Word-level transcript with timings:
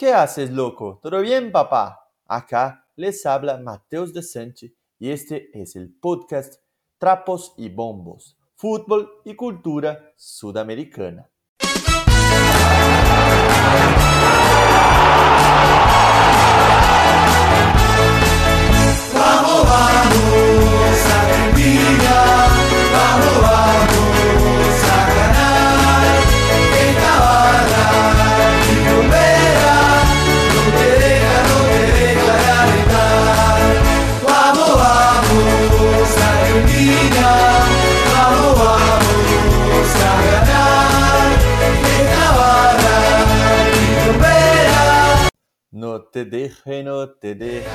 ¿Qué 0.00 0.14
haces, 0.14 0.50
loco? 0.50 0.98
¿Todo 1.02 1.20
bien, 1.20 1.52
papá? 1.52 2.10
Acá 2.26 2.86
les 2.96 3.26
habla 3.26 3.58
Mateus 3.58 4.14
Decente 4.14 4.72
y 4.98 5.10
este 5.10 5.50
es 5.52 5.76
el 5.76 5.92
podcast 5.92 6.54
Trapos 6.96 7.52
y 7.58 7.68
Bombos, 7.68 8.34
Fútbol 8.56 9.20
y 9.26 9.34
Cultura 9.34 10.14
Sudamericana. 10.16 11.28
Vamos, 19.12 19.68
vamos, 19.68 21.06
Argentina, 21.12 22.24
vamos, 22.94 23.42
vamos 23.42 23.59
te 46.10 46.24
deje, 46.24 46.84
te 47.20 47.34
deja. 47.34 47.70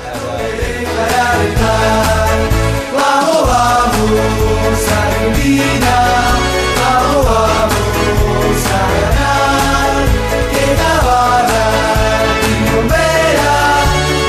para 0.96 1.32
alentar. 1.32 2.38
Vamos, 2.92 3.48
vamos, 3.48 4.78
Argentina, 4.92 5.94
vamos, 6.76 7.24
vamos 7.24 8.66
a 8.66 8.82
ganar. 8.94 9.92
Que 10.50 10.64
la 10.80 10.94
barra 11.06 11.66
y 12.42 12.54
bombera 12.70 13.58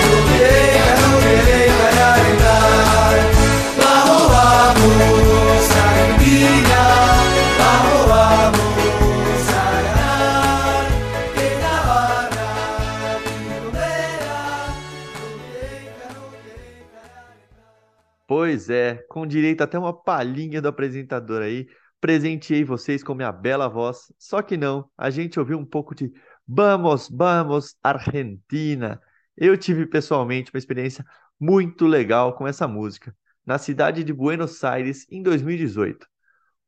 no 0.04 0.18
te 0.30 0.40
deja, 0.48 0.90
no 1.02 1.12
te 1.20 1.36
deja 1.52 2.10
de. 2.18 3.22
Vamos, 3.82 4.24
vamos, 4.32 5.17
Pois 18.48 18.70
é, 18.70 18.96
com 19.10 19.28
direito 19.28 19.62
até 19.62 19.78
uma 19.78 19.92
palhinha 19.92 20.62
do 20.62 20.70
apresentador 20.70 21.42
aí, 21.42 21.68
presenteei 22.00 22.64
vocês 22.64 23.04
com 23.04 23.14
minha 23.14 23.30
bela 23.30 23.68
voz. 23.68 24.10
Só 24.18 24.42
que 24.42 24.56
não, 24.56 24.90
a 24.98 25.10
gente 25.10 25.38
ouviu 25.38 25.58
um 25.58 25.66
pouco 25.66 25.94
de 25.94 26.14
Vamos, 26.48 27.10
vamos, 27.10 27.76
Argentina. 27.84 29.02
Eu 29.36 29.58
tive 29.58 29.86
pessoalmente 29.86 30.50
uma 30.54 30.60
experiência 30.60 31.06
muito 31.38 31.86
legal 31.86 32.38
com 32.38 32.48
essa 32.48 32.66
música, 32.70 33.14
na 33.46 33.58
cidade 33.58 34.02
de 34.02 34.14
Buenos 34.14 34.64
Aires 34.64 35.06
em 35.12 35.22
2018. 35.22 36.08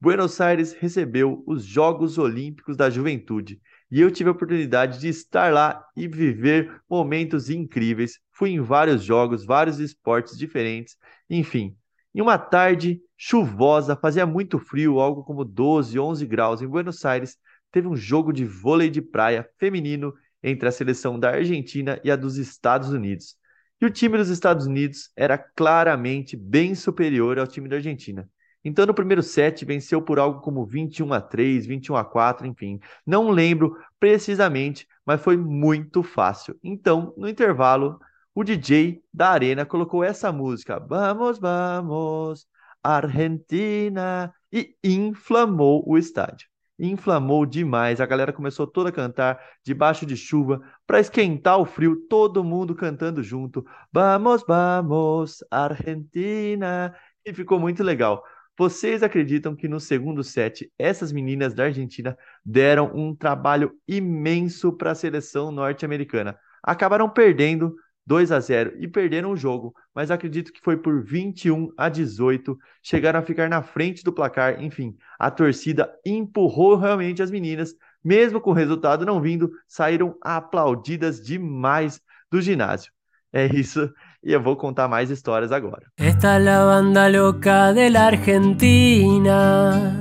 Buenos 0.02 0.42
Aires 0.42 0.74
recebeu 0.74 1.42
os 1.48 1.64
Jogos 1.64 2.18
Olímpicos 2.18 2.76
da 2.76 2.90
Juventude 2.90 3.62
e 3.92 4.02
eu 4.02 4.12
tive 4.12 4.30
a 4.30 4.34
oportunidade 4.34 5.00
de 5.00 5.08
estar 5.08 5.52
lá 5.52 5.84
e 5.96 6.08
viver 6.08 6.82
momentos 6.90 7.50
incríveis. 7.50 8.20
Fui 8.32 8.52
em 8.52 8.62
vários 8.62 9.04
jogos, 9.04 9.46
vários 9.46 9.80
esportes 9.80 10.38
diferentes, 10.38 10.96
enfim. 11.30 11.76
Em 12.14 12.22
uma 12.22 12.38
tarde 12.38 13.02
chuvosa, 13.18 13.96
fazia 13.96 14.26
muito 14.26 14.60
frio, 14.60 15.00
algo 15.00 15.24
como 15.24 15.44
12, 15.44 16.00
11 16.00 16.26
graus 16.26 16.62
em 16.62 16.68
Buenos 16.68 17.04
Aires, 17.04 17.38
teve 17.72 17.88
um 17.88 17.96
jogo 17.96 18.32
de 18.32 18.46
vôlei 18.46 18.90
de 18.90 19.02
praia 19.02 19.48
feminino 19.58 20.14
entre 20.42 20.68
a 20.68 20.72
seleção 20.72 21.20
da 21.20 21.32
Argentina 21.32 22.00
e 22.04 22.10
a 22.10 22.16
dos 22.16 22.38
Estados 22.38 22.90
Unidos. 22.90 23.36
E 23.82 23.86
o 23.86 23.90
time 23.90 24.18
dos 24.18 24.30
Estados 24.30 24.66
Unidos 24.66 25.12
era 25.16 25.38
claramente 25.38 26.36
bem 26.36 26.76
superior 26.76 27.40
ao 27.40 27.48
time 27.48 27.68
da 27.68 27.78
Argentina. 27.78 28.30
Então, 28.64 28.86
no 28.86 28.94
primeiro 28.94 29.24
set, 29.24 29.64
venceu 29.64 30.02
por 30.02 30.20
algo 30.20 30.42
como 30.42 30.66
21 30.66 31.14
a 31.14 31.22
3, 31.22 31.66
21 31.66 31.96
a 31.96 32.04
4, 32.04 32.46
enfim. 32.46 32.80
Não 33.06 33.30
lembro 33.30 33.78
precisamente, 34.00 34.88
mas 35.06 35.22
foi 35.22 35.38
muito 35.38 36.04
fácil. 36.04 36.58
Então, 36.64 37.14
no 37.18 37.28
intervalo, 37.30 38.00
o 38.36 38.44
DJ 38.44 39.02
da 39.14 39.30
Arena 39.30 39.66
colocou 39.66 40.04
essa 40.04 40.32
música, 40.32 40.80
Vamos, 40.80 41.40
vamos, 41.40 42.48
Argentina, 42.84 44.34
e 44.52 44.76
inflamou 44.84 45.84
o 45.88 45.98
estádio. 45.98 46.48
Inflamou 46.78 47.46
demais, 47.46 48.00
a 48.00 48.06
galera 48.06 48.32
começou 48.32 48.66
toda 48.66 48.90
a 48.90 48.92
cantar 48.94 49.38
debaixo 49.64 50.06
de 50.06 50.16
chuva 50.16 50.62
para 50.88 51.00
esquentar 51.00 51.60
o 51.60 51.66
frio, 51.66 52.08
todo 52.10 52.44
mundo 52.44 52.74
cantando 52.74 53.22
junto. 53.22 53.66
Vamos, 53.92 54.44
vamos, 54.48 55.44
Argentina, 55.52 56.96
e 57.26 57.34
ficou 57.34 57.60
muito 57.60 57.84
legal. 57.84 58.24
Vocês 58.60 59.02
acreditam 59.04 59.56
que 59.56 59.70
no 59.70 59.80
segundo 59.80 60.22
set, 60.22 60.70
essas 60.78 61.14
meninas 61.14 61.54
da 61.54 61.64
Argentina 61.64 62.18
deram 62.44 62.92
um 62.94 63.16
trabalho 63.16 63.72
imenso 63.88 64.74
para 64.74 64.92
a 64.92 64.96
seleção 64.96 65.50
norte-americana? 65.50 66.38
Acabaram 66.62 67.10
perdendo 67.10 67.74
2 68.06 68.34
a 68.34 68.40
0 68.42 68.74
e 68.78 68.86
perderam 68.86 69.32
o 69.32 69.38
jogo, 69.38 69.74
mas 69.96 70.12
acredito 70.12 70.52
que 70.52 70.60
foi 70.62 70.76
por 70.76 71.02
21 71.02 71.72
a 71.78 71.88
18, 71.88 72.58
chegaram 72.84 73.22
a 73.22 73.24
ficar 73.24 73.48
na 73.48 73.64
frente 73.64 74.04
do 74.04 74.12
placar, 74.12 74.62
enfim, 74.62 74.94
a 75.18 75.32
torcida 75.32 75.90
empurrou 76.06 76.76
realmente 76.76 77.24
as 77.24 77.32
meninas, 77.32 77.74
mesmo 78.04 78.42
com 78.42 78.50
o 78.50 78.54
resultado 78.54 79.06
não 79.06 79.22
vindo, 79.22 79.50
saíram 79.70 80.18
aplaudidas 80.22 81.26
demais 81.26 82.02
do 82.30 82.42
ginásio. 82.42 82.92
É 83.32 83.46
isso, 83.46 83.90
e 84.24 84.34
eu 84.34 84.42
vou 84.42 84.56
contar 84.56 84.88
mais 84.88 85.10
histórias 85.10 85.52
agora. 85.52 85.88
Esta 85.98 86.38
es 86.38 86.44
la 86.44 86.64
banda 86.66 87.10
loca 87.10 87.74
de 87.74 87.90
la 87.90 88.08
Argentina, 88.08 90.00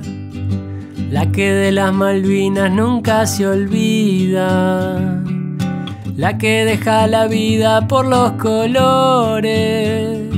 la 1.11 1.25
que 1.31 1.51
de 1.51 1.71
las 1.71 1.93
Malvinas 1.93 2.71
nunca 2.71 3.25
se 3.25 3.47
olvida, 3.47 4.99
la 6.15 6.37
que 6.37 6.65
deja 6.65 7.07
la 7.07 7.27
vida 7.27 7.87
por 7.87 8.05
los 8.05 8.33
colores, 8.33 10.29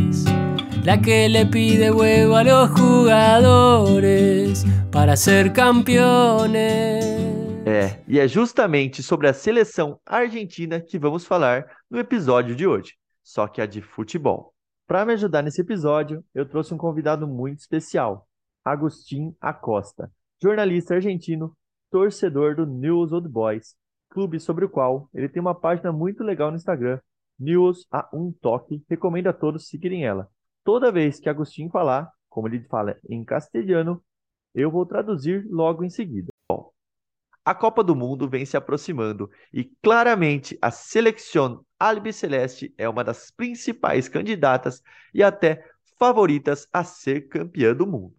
la 0.83 1.01
que 1.01 1.27
le 1.27 1.45
pide 1.47 1.91
huevo 1.91 2.35
a 2.35 2.43
los 2.43 2.69
jugadores 2.79 4.65
para 4.91 5.15
ser 5.17 5.53
campeones. 5.53 7.21
É, 7.63 7.99
e 8.07 8.19
é 8.19 8.27
justamente 8.27 9.03
sobre 9.03 9.27
a 9.27 9.33
seleção 9.33 9.99
argentina 10.05 10.81
que 10.81 10.97
vamos 10.97 11.25
falar 11.25 11.65
no 11.89 11.99
episódio 11.99 12.55
de 12.55 12.65
hoje, 12.65 12.95
só 13.31 13.47
que 13.47 13.61
a 13.61 13.65
de 13.65 13.81
futebol. 13.81 14.53
Para 14.85 15.05
me 15.05 15.13
ajudar 15.13 15.41
nesse 15.41 15.61
episódio, 15.61 16.21
eu 16.35 16.45
trouxe 16.45 16.73
um 16.73 16.77
convidado 16.77 17.25
muito 17.25 17.59
especial, 17.59 18.27
Agustin 18.63 19.33
Acosta, 19.39 20.11
jornalista 20.41 20.95
argentino, 20.95 21.55
torcedor 21.89 22.57
do 22.57 22.65
News 22.65 23.13
Old 23.13 23.29
Boys, 23.29 23.73
clube 24.09 24.37
sobre 24.37 24.65
o 24.65 24.69
qual 24.69 25.09
ele 25.13 25.29
tem 25.29 25.41
uma 25.41 25.55
página 25.55 25.93
muito 25.93 26.23
legal 26.23 26.51
no 26.51 26.57
Instagram, 26.57 26.99
News 27.39 27.87
a 27.89 28.09
um 28.13 28.33
toque. 28.33 28.83
Recomendo 28.89 29.27
a 29.27 29.33
todos 29.33 29.67
seguirem 29.67 30.05
ela. 30.05 30.29
Toda 30.63 30.91
vez 30.91 31.17
que 31.17 31.29
Agustin 31.29 31.69
falar, 31.69 32.11
como 32.29 32.49
ele 32.49 32.59
fala 32.65 32.97
em 33.09 33.23
castelhano, 33.23 34.03
eu 34.53 34.69
vou 34.69 34.85
traduzir 34.85 35.47
logo 35.49 35.85
em 35.85 35.89
seguida. 35.89 36.27
Bom, 36.49 36.69
a 37.43 37.55
Copa 37.55 37.83
do 37.83 37.95
Mundo 37.95 38.29
vem 38.29 38.45
se 38.45 38.55
aproximando 38.55 39.29
e 39.53 39.65
claramente 39.81 40.57
a 40.61 40.69
seleção 40.69 41.65
albiceleste 41.79 42.73
é 42.77 42.87
uma 42.87 43.03
das 43.03 43.31
principais 43.31 44.07
candidatas 44.07 44.83
e 45.13 45.23
até 45.23 45.65
favoritas 45.97 46.67
a 46.71 46.83
ser 46.83 47.27
campeã 47.27 47.75
do 47.75 47.87
mundo. 47.87 48.15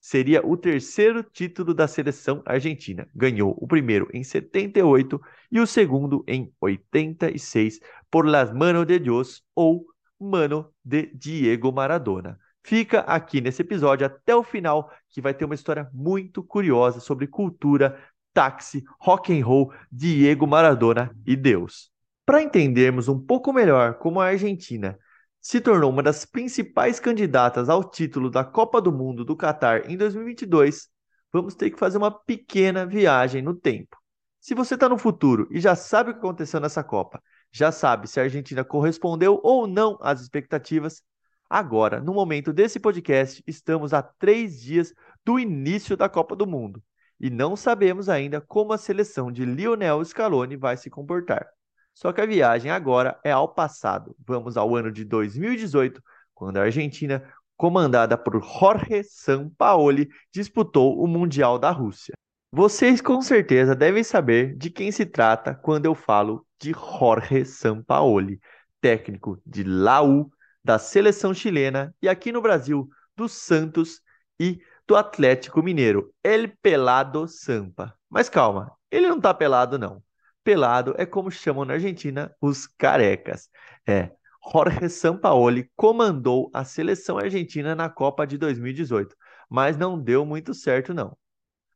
Seria 0.00 0.46
o 0.46 0.56
terceiro 0.56 1.22
título 1.22 1.74
da 1.74 1.88
seleção 1.88 2.42
argentina. 2.46 3.08
Ganhou 3.14 3.56
o 3.60 3.66
primeiro 3.66 4.08
em 4.12 4.22
78 4.22 5.20
e 5.50 5.58
o 5.58 5.66
segundo 5.66 6.24
em 6.28 6.52
86 6.60 7.80
por 8.10 8.26
las 8.26 8.52
manos 8.52 8.86
de 8.86 8.98
Dios 9.00 9.42
ou 9.54 9.84
mano 10.18 10.72
de 10.84 11.06
Diego 11.14 11.72
Maradona. 11.72 12.38
Fica 12.62 13.00
aqui 13.00 13.40
nesse 13.40 13.62
episódio 13.62 14.06
até 14.06 14.34
o 14.34 14.42
final 14.42 14.92
que 15.08 15.20
vai 15.20 15.32
ter 15.32 15.44
uma 15.44 15.54
história 15.54 15.88
muito 15.92 16.42
curiosa 16.42 16.98
sobre 16.98 17.26
cultura, 17.26 17.96
táxi, 18.36 18.84
rock 19.00 19.32
and 19.32 19.42
roll, 19.42 19.72
Diego 19.90 20.46
Maradona 20.46 21.10
e 21.24 21.34
Deus. 21.34 21.90
Para 22.26 22.42
entendermos 22.42 23.08
um 23.08 23.18
pouco 23.18 23.50
melhor 23.50 23.94
como 23.94 24.20
a 24.20 24.26
Argentina 24.26 24.98
se 25.40 25.58
tornou 25.58 25.90
uma 25.90 26.02
das 26.02 26.26
principais 26.26 27.00
candidatas 27.00 27.70
ao 27.70 27.82
título 27.82 28.28
da 28.28 28.44
Copa 28.44 28.78
do 28.78 28.92
Mundo 28.92 29.24
do 29.24 29.34
Catar 29.34 29.90
em 29.90 29.96
2022, 29.96 30.86
vamos 31.32 31.54
ter 31.54 31.70
que 31.70 31.78
fazer 31.78 31.96
uma 31.96 32.10
pequena 32.10 32.84
viagem 32.84 33.40
no 33.40 33.54
tempo. 33.54 33.96
Se 34.38 34.54
você 34.54 34.74
está 34.74 34.86
no 34.86 34.98
futuro 34.98 35.48
e 35.50 35.58
já 35.58 35.74
sabe 35.74 36.10
o 36.10 36.12
que 36.12 36.18
aconteceu 36.18 36.60
nessa 36.60 36.84
Copa, 36.84 37.22
já 37.50 37.72
sabe 37.72 38.06
se 38.06 38.20
a 38.20 38.24
Argentina 38.24 38.62
correspondeu 38.62 39.40
ou 39.42 39.66
não 39.66 39.96
às 40.02 40.20
expectativas, 40.20 41.02
agora, 41.48 42.02
no 42.02 42.12
momento 42.12 42.52
desse 42.52 42.78
podcast, 42.78 43.42
estamos 43.46 43.94
a 43.94 44.02
três 44.02 44.60
dias 44.60 44.92
do 45.24 45.38
início 45.38 45.96
da 45.96 46.06
Copa 46.06 46.36
do 46.36 46.46
Mundo 46.46 46.82
e 47.18 47.30
não 47.30 47.56
sabemos 47.56 48.08
ainda 48.08 48.40
como 48.40 48.72
a 48.72 48.78
seleção 48.78 49.32
de 49.32 49.44
Lionel 49.44 50.04
Scaloni 50.04 50.56
vai 50.56 50.76
se 50.76 50.90
comportar. 50.90 51.46
Só 51.94 52.12
que 52.12 52.20
a 52.20 52.26
viagem 52.26 52.70
agora 52.70 53.18
é 53.24 53.32
ao 53.32 53.48
passado. 53.48 54.14
Vamos 54.26 54.56
ao 54.56 54.76
ano 54.76 54.92
de 54.92 55.04
2018, 55.04 56.02
quando 56.34 56.58
a 56.58 56.62
Argentina, 56.62 57.26
comandada 57.56 58.18
por 58.18 58.42
Jorge 58.42 59.02
Sampaoli, 59.04 60.08
disputou 60.30 61.02
o 61.02 61.06
Mundial 61.06 61.58
da 61.58 61.70
Rússia. 61.70 62.12
Vocês 62.52 63.00
com 63.00 63.22
certeza 63.22 63.74
devem 63.74 64.04
saber 64.04 64.54
de 64.56 64.70
quem 64.70 64.92
se 64.92 65.06
trata 65.06 65.54
quando 65.54 65.86
eu 65.86 65.94
falo 65.94 66.46
de 66.60 66.72
Jorge 66.72 67.44
Sampaoli, 67.46 68.40
técnico 68.80 69.40
de 69.44 69.64
Laú, 69.64 70.30
da 70.62 70.78
seleção 70.78 71.32
chilena 71.32 71.94
e 72.02 72.08
aqui 72.08 72.32
no 72.32 72.42
Brasil 72.42 72.88
do 73.16 73.28
Santos 73.28 74.00
e 74.38 74.60
do 74.86 74.96
Atlético 74.96 75.62
Mineiro, 75.62 76.12
El 76.22 76.56
Pelado 76.62 77.26
Sampa. 77.26 77.94
Mas 78.08 78.28
calma, 78.28 78.72
ele 78.90 79.08
não 79.08 79.20
tá 79.20 79.34
pelado 79.34 79.78
não. 79.78 80.02
Pelado 80.44 80.94
é 80.96 81.04
como 81.04 81.30
chamam 81.30 81.64
na 81.64 81.74
Argentina 81.74 82.34
os 82.40 82.66
carecas. 82.66 83.48
É, 83.86 84.12
Jorge 84.52 84.88
Sampaoli 84.88 85.70
comandou 85.74 86.50
a 86.54 86.64
seleção 86.64 87.18
argentina 87.18 87.74
na 87.74 87.88
Copa 87.88 88.26
de 88.26 88.38
2018, 88.38 89.16
mas 89.50 89.76
não 89.76 90.00
deu 90.00 90.24
muito 90.24 90.54
certo 90.54 90.94
não. 90.94 91.16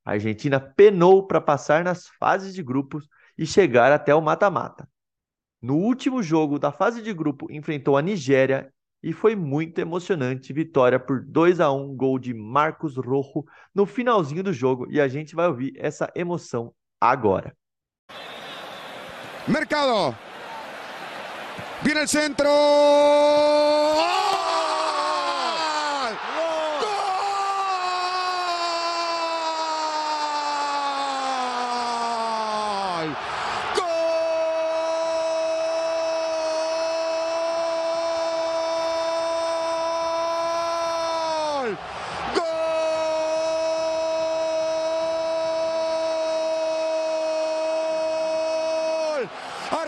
A 0.04 0.12
Argentina 0.12 0.60
penou 0.60 1.26
para 1.26 1.40
passar 1.40 1.84
nas 1.84 2.06
fases 2.18 2.54
de 2.54 2.62
grupos 2.62 3.08
e 3.36 3.44
chegar 3.44 3.92
até 3.92 4.14
o 4.14 4.20
mata-mata. 4.20 4.88
No 5.60 5.76
último 5.76 6.22
jogo 6.22 6.58
da 6.58 6.72
fase 6.72 7.02
de 7.02 7.12
grupo, 7.12 7.50
enfrentou 7.50 7.96
a 7.96 8.02
Nigéria 8.02 8.72
e 9.02 9.12
foi 9.12 9.34
muito 9.34 9.78
emocionante. 9.78 10.52
Vitória 10.52 10.98
por 10.98 11.22
2 11.24 11.60
a 11.60 11.72
1 11.72 11.96
gol 11.96 12.18
de 12.18 12.34
Marcos 12.34 12.96
Rojo 12.96 13.44
no 13.74 13.86
finalzinho 13.86 14.42
do 14.42 14.52
jogo. 14.52 14.86
E 14.90 15.00
a 15.00 15.08
gente 15.08 15.34
vai 15.34 15.46
ouvir 15.46 15.72
essa 15.76 16.10
emoção 16.14 16.72
agora. 17.00 17.56
Mercado. 19.48 20.14
Viene 21.82 22.02
el 22.02 22.08
centro. 22.08 22.48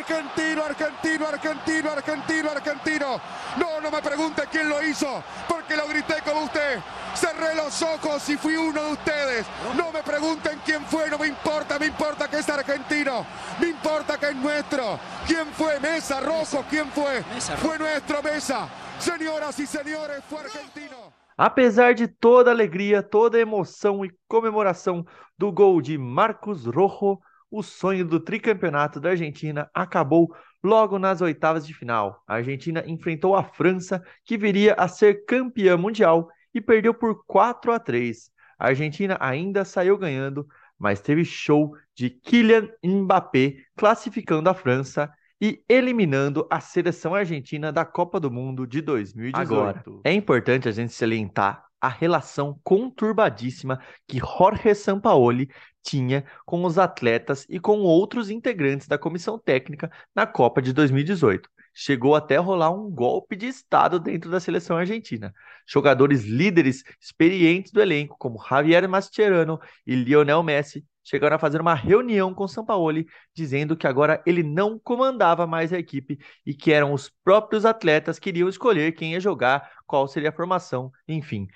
Argentino, 0.03 0.65
argentino, 0.65 1.27
argentino, 1.27 1.91
argentino, 1.91 2.51
argentino. 2.51 3.21
No, 3.57 3.81
no 3.81 3.91
me 3.91 4.03
pregunte 4.03 4.43
quién 4.51 4.69
lo 4.69 4.83
hizo, 4.83 5.23
porque 5.49 5.77
lo 5.77 5.87
grité 5.87 6.23
como 6.25 6.43
usted. 6.43 6.81
Cerré 7.15 7.55
los 7.55 7.83
ojos 7.83 8.29
y 8.29 8.37
fui 8.37 8.57
uno 8.57 8.83
de 8.83 8.93
ustedes. 8.93 9.47
No 9.77 9.93
me 9.93 10.03
pregunten 10.03 10.61
quién 10.65 10.85
fue, 10.87 11.09
no 11.09 11.19
me 11.19 11.29
importa, 11.29 11.79
me 11.79 11.87
importa 11.87 12.29
que 12.29 12.39
es 12.39 12.49
argentino. 12.49 13.25
Me 13.61 13.69
importa 13.69 14.19
que 14.19 14.31
es 14.31 14.37
nuestro. 14.37 14.99
¿Quién 15.27 15.47
fue? 15.53 15.79
Mesa, 16.03 16.21
Rojo, 16.21 16.65
¿quién 16.69 16.89
fue? 16.89 17.23
Fue 17.59 17.79
nuestro 17.79 18.21
Mesa. 18.25 18.69
Señoras 18.99 19.57
y 19.61 19.67
señores, 19.69 20.21
fue 20.29 20.41
argentino. 20.41 21.13
Apesar 21.37 21.95
de 21.95 22.09
toda 22.09 22.51
a 22.51 22.55
alegria, 22.55 23.05
toda 23.05 23.39
a 23.39 23.41
emoção 23.41 24.05
e 24.05 24.11
comemoração 24.27 25.07
do 25.39 25.53
gol 25.53 25.81
de 25.81 25.97
Marcos 25.97 26.67
Rojo, 26.67 27.21
o 27.49 27.63
sonho 27.63 28.05
do 28.05 28.19
tricampeonato 28.19 28.99
da 28.99 29.11
Argentina 29.11 29.71
acabou 29.73 30.35
logo 30.61 30.99
nas 30.99 31.21
oitavas 31.21 31.65
de 31.65 31.73
final. 31.73 32.21
A 32.27 32.35
Argentina 32.35 32.83
enfrentou 32.85 33.37
a 33.37 33.45
França, 33.45 34.03
que 34.25 34.37
viria 34.37 34.75
a 34.75 34.89
ser 34.89 35.25
campeã 35.25 35.77
mundial, 35.77 36.29
e 36.53 36.61
perdeu 36.61 36.93
por 36.93 37.25
4 37.27 37.71
a 37.71 37.79
3. 37.79 38.29
A 38.59 38.67
Argentina 38.67 39.17
ainda 39.21 39.65
saiu 39.65 39.97
ganhando, 39.97 40.49
mas 40.77 41.01
teve 41.01 41.25
show 41.25 41.77
de 41.95 42.11
Kylian 42.11 42.69
Mbappé 42.85 43.55
classificando 43.77 44.51
a 44.51 44.55
França 44.55 45.09
e 45.43 45.61
eliminando 45.69 46.47
a 46.49 46.61
seleção 46.61 47.17
argentina 47.17 47.73
da 47.73 47.85
Copa 47.85 48.21
do 48.21 48.31
Mundo 48.31 48.65
de 48.65 48.81
2018. 48.81 49.37
Agora, 49.41 49.85
é 50.05 50.13
importante 50.13 50.69
a 50.69 50.71
gente 50.71 50.93
salientar 50.93 51.65
a 51.81 51.89
relação 51.89 52.61
conturbadíssima 52.63 53.81
que 54.07 54.21
Jorge 54.21 54.73
Sampaoli 54.73 55.51
tinha 55.83 56.25
com 56.47 56.65
os 56.65 56.79
atletas 56.79 57.45
e 57.49 57.59
com 57.59 57.81
outros 57.81 58.31
integrantes 58.31 58.87
da 58.87 58.97
comissão 58.97 59.37
técnica 59.37 59.91
na 60.15 60.29
Copa 60.29 60.63
de 60.63 60.73
2018. 60.73 61.51
Chegou 61.75 62.15
até 62.15 62.37
a 62.37 62.41
rolar 62.41 62.71
um 62.71 62.89
golpe 62.89 63.35
de 63.35 63.49
Estado 63.49 63.99
dentro 63.99 64.31
da 64.31 64.39
seleção 64.39 64.77
argentina. 64.77 65.35
Jogadores 65.67 66.23
líderes 66.23 66.85
experientes 67.01 67.73
do 67.73 67.83
elenco, 67.83 68.15
como 68.17 68.41
Javier 68.49 68.89
Mascherano 68.89 69.59
e 69.85 69.97
Lionel 69.97 70.45
Messi, 70.45 70.85
chegaram 71.05 71.37
a 71.37 71.39
fazer 71.39 71.61
uma 71.61 71.75
reunião 71.75 72.33
com 72.35 72.47
Sampaoli, 72.47 73.07
dizendo 73.35 73.77
que 73.77 73.87
agora 73.87 74.23
ele 74.27 74.43
não 74.43 74.79
comandava 74.79 75.47
mais 75.47 75.73
a 75.73 75.79
equipe 75.79 76.19
e 76.47 76.55
que 76.55 76.73
eram 76.73 76.93
os 76.93 77.11
próprios 77.25 77.65
atletas 77.65 78.19
que 78.19 78.29
iriam 78.29 78.49
escolher 78.49 78.93
quem 78.93 79.13
ia 79.13 79.21
jogar, 79.21 79.71
qual 79.87 80.07
seria 80.07 80.31
a 80.31 80.33
formação, 80.33 80.91
enfim. 81.09 81.47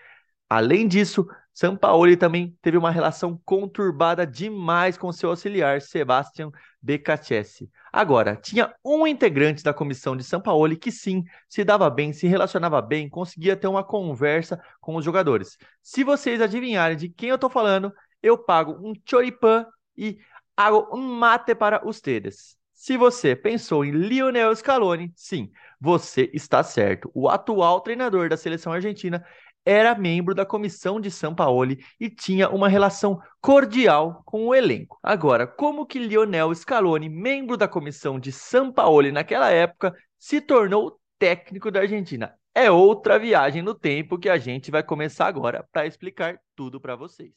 Além 0.48 0.86
disso, 0.86 1.26
Sampaoli 1.52 2.16
também 2.16 2.54
teve 2.60 2.76
uma 2.76 2.90
relação 2.90 3.40
conturbada 3.44 4.26
demais 4.26 4.98
com 4.98 5.10
seu 5.10 5.30
auxiliar, 5.30 5.80
Sebastian 5.80 6.50
Becacchese. 6.82 7.70
Agora, 7.90 8.36
tinha 8.36 8.74
um 8.84 9.06
integrante 9.06 9.64
da 9.64 9.72
comissão 9.72 10.14
de 10.14 10.22
Sampaoli 10.22 10.76
que 10.76 10.92
sim, 10.92 11.24
se 11.48 11.64
dava 11.64 11.88
bem, 11.88 12.12
se 12.12 12.26
relacionava 12.26 12.80
bem, 12.82 13.08
conseguia 13.08 13.56
ter 13.56 13.66
uma 13.66 13.82
conversa 13.82 14.60
com 14.80 14.96
os 14.96 15.04
jogadores. 15.04 15.56
Se 15.82 16.04
vocês 16.04 16.42
adivinharem 16.42 16.96
de 16.96 17.08
quem 17.08 17.30
eu 17.30 17.36
estou 17.36 17.48
falando, 17.48 17.90
eu 18.26 18.36
pago 18.36 18.72
um 18.86 18.92
choripan 19.08 19.66
e 19.96 20.18
hago 20.56 20.88
um 20.92 21.02
mate 21.02 21.54
para 21.54 21.86
ustedes. 21.86 22.56
Se 22.72 22.96
você 22.96 23.34
pensou 23.34 23.84
em 23.84 23.90
Lionel 23.90 24.54
Scaloni, 24.54 25.12
sim, 25.16 25.50
você 25.80 26.30
está 26.34 26.62
certo. 26.62 27.10
O 27.14 27.28
atual 27.28 27.80
treinador 27.80 28.28
da 28.28 28.36
seleção 28.36 28.72
argentina 28.72 29.24
era 29.64 29.94
membro 29.96 30.34
da 30.34 30.46
comissão 30.46 31.00
de 31.00 31.10
Sampaoli 31.10 31.84
e 31.98 32.08
tinha 32.08 32.48
uma 32.48 32.68
relação 32.68 33.20
cordial 33.40 34.22
com 34.24 34.46
o 34.46 34.54
elenco. 34.54 34.98
Agora, 35.02 35.46
como 35.46 35.86
que 35.86 35.98
Lionel 35.98 36.54
Scaloni, 36.54 37.08
membro 37.08 37.56
da 37.56 37.66
comissão 37.66 38.18
de 38.18 38.30
Sampaoli 38.30 39.10
naquela 39.10 39.50
época, 39.50 39.94
se 40.18 40.40
tornou 40.40 41.00
técnico 41.18 41.70
da 41.70 41.80
Argentina? 41.80 42.38
É 42.54 42.70
outra 42.70 43.18
viagem 43.18 43.62
no 43.62 43.74
tempo 43.74 44.18
que 44.18 44.28
a 44.28 44.38
gente 44.38 44.70
vai 44.70 44.82
começar 44.82 45.26
agora 45.26 45.66
para 45.72 45.86
explicar 45.86 46.38
tudo 46.54 46.80
para 46.80 46.94
vocês. 46.94 47.32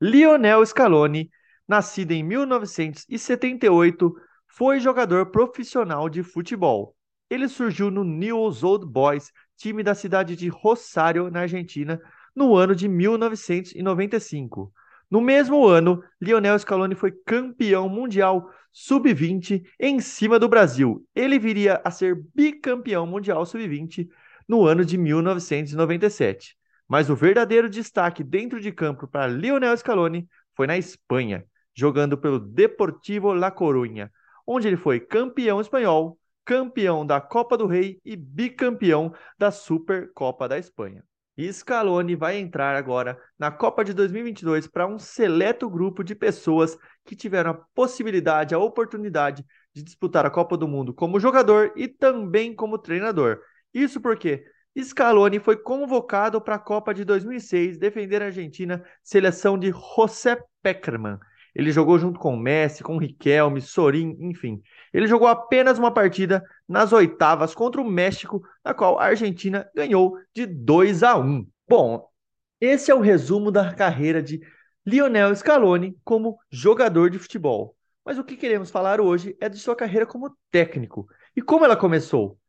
Lionel 0.00 0.64
Scaloni, 0.64 1.30
nascido 1.68 2.12
em 2.12 2.22
1978, 2.22 4.14
foi 4.48 4.80
jogador 4.80 5.26
profissional 5.26 6.08
de 6.08 6.22
futebol. 6.22 6.96
Ele 7.28 7.46
surgiu 7.46 7.90
no 7.90 8.02
Newell's 8.02 8.62
Old 8.62 8.86
Boys 8.86 9.30
time 9.58 9.82
da 9.82 9.94
cidade 9.94 10.34
de 10.34 10.48
Rosário, 10.48 11.30
na 11.30 11.40
Argentina, 11.40 12.00
no 12.34 12.56
ano 12.56 12.74
de 12.74 12.88
1995. 12.88 14.72
No 15.10 15.20
mesmo 15.20 15.66
ano, 15.66 16.02
Lionel 16.18 16.58
Scaloni 16.58 16.94
foi 16.94 17.12
campeão 17.26 17.88
mundial 17.88 18.48
sub-20 18.72 19.62
em 19.78 20.00
cima 20.00 20.38
do 20.38 20.48
Brasil. 20.48 21.06
Ele 21.14 21.38
viria 21.38 21.78
a 21.84 21.90
ser 21.90 22.24
bicampeão 22.34 23.06
mundial 23.06 23.44
sub-20 23.44 24.08
no 24.48 24.64
ano 24.64 24.82
de 24.82 24.96
1997. 24.96 26.56
Mas 26.90 27.08
o 27.08 27.14
verdadeiro 27.14 27.70
destaque 27.70 28.24
dentro 28.24 28.60
de 28.60 28.72
campo 28.72 29.06
para 29.06 29.28
Lionel 29.28 29.76
Scaloni 29.76 30.28
foi 30.56 30.66
na 30.66 30.76
Espanha, 30.76 31.44
jogando 31.72 32.18
pelo 32.18 32.40
Deportivo 32.40 33.32
La 33.32 33.52
Coruña, 33.52 34.10
onde 34.44 34.66
ele 34.66 34.76
foi 34.76 34.98
campeão 34.98 35.60
espanhol, 35.60 36.18
campeão 36.44 37.06
da 37.06 37.20
Copa 37.20 37.56
do 37.56 37.68
Rei 37.68 38.00
e 38.04 38.16
bicampeão 38.16 39.14
da 39.38 39.52
Supercopa 39.52 40.48
da 40.48 40.58
Espanha. 40.58 41.04
E 41.36 41.52
Scaloni 41.52 42.16
vai 42.16 42.38
entrar 42.38 42.74
agora 42.74 43.16
na 43.38 43.52
Copa 43.52 43.84
de 43.84 43.94
2022 43.94 44.66
para 44.66 44.88
um 44.88 44.98
seleto 44.98 45.70
grupo 45.70 46.02
de 46.02 46.16
pessoas 46.16 46.76
que 47.04 47.14
tiveram 47.14 47.52
a 47.52 47.60
possibilidade, 47.72 48.52
a 48.52 48.58
oportunidade 48.58 49.46
de 49.72 49.84
disputar 49.84 50.26
a 50.26 50.30
Copa 50.30 50.56
do 50.56 50.66
Mundo 50.66 50.92
como 50.92 51.20
jogador 51.20 51.72
e 51.76 51.86
também 51.86 52.52
como 52.52 52.76
treinador. 52.76 53.38
Isso 53.72 54.00
porque 54.00 54.44
Scaloni 54.78 55.40
foi 55.40 55.56
convocado 55.56 56.40
para 56.40 56.54
a 56.54 56.58
Copa 56.58 56.94
de 56.94 57.04
2006 57.04 57.76
defender 57.76 58.22
a 58.22 58.26
Argentina, 58.26 58.84
seleção 59.02 59.58
de 59.58 59.72
José 59.72 60.40
Peckerman. 60.62 61.18
Ele 61.54 61.72
jogou 61.72 61.98
junto 61.98 62.18
com 62.18 62.36
Messi, 62.36 62.82
com 62.82 62.96
Riquelme, 62.96 63.60
Sorin, 63.60 64.16
enfim. 64.20 64.62
Ele 64.92 65.06
jogou 65.06 65.26
apenas 65.26 65.78
uma 65.78 65.92
partida 65.92 66.42
nas 66.68 66.92
oitavas 66.92 67.54
contra 67.54 67.80
o 67.80 67.90
México, 67.90 68.42
na 68.64 68.72
qual 68.72 68.98
a 68.98 69.06
Argentina 69.06 69.68
ganhou 69.74 70.16
de 70.34 70.46
2 70.46 71.02
a 71.02 71.16
1. 71.16 71.46
Bom, 71.68 72.08
esse 72.60 72.90
é 72.90 72.94
o 72.94 73.00
resumo 73.00 73.50
da 73.50 73.74
carreira 73.74 74.22
de 74.22 74.40
Lionel 74.86 75.34
Scaloni 75.34 75.96
como 76.04 76.38
jogador 76.50 77.10
de 77.10 77.18
futebol. 77.18 77.76
Mas 78.04 78.18
o 78.18 78.24
que 78.24 78.36
queremos 78.36 78.70
falar 78.70 79.00
hoje 79.00 79.36
é 79.40 79.48
de 79.48 79.58
sua 79.58 79.76
carreira 79.76 80.06
como 80.06 80.34
técnico. 80.50 81.06
E 81.36 81.42
como 81.42 81.64
ela 81.64 81.76
começou? 81.76 82.39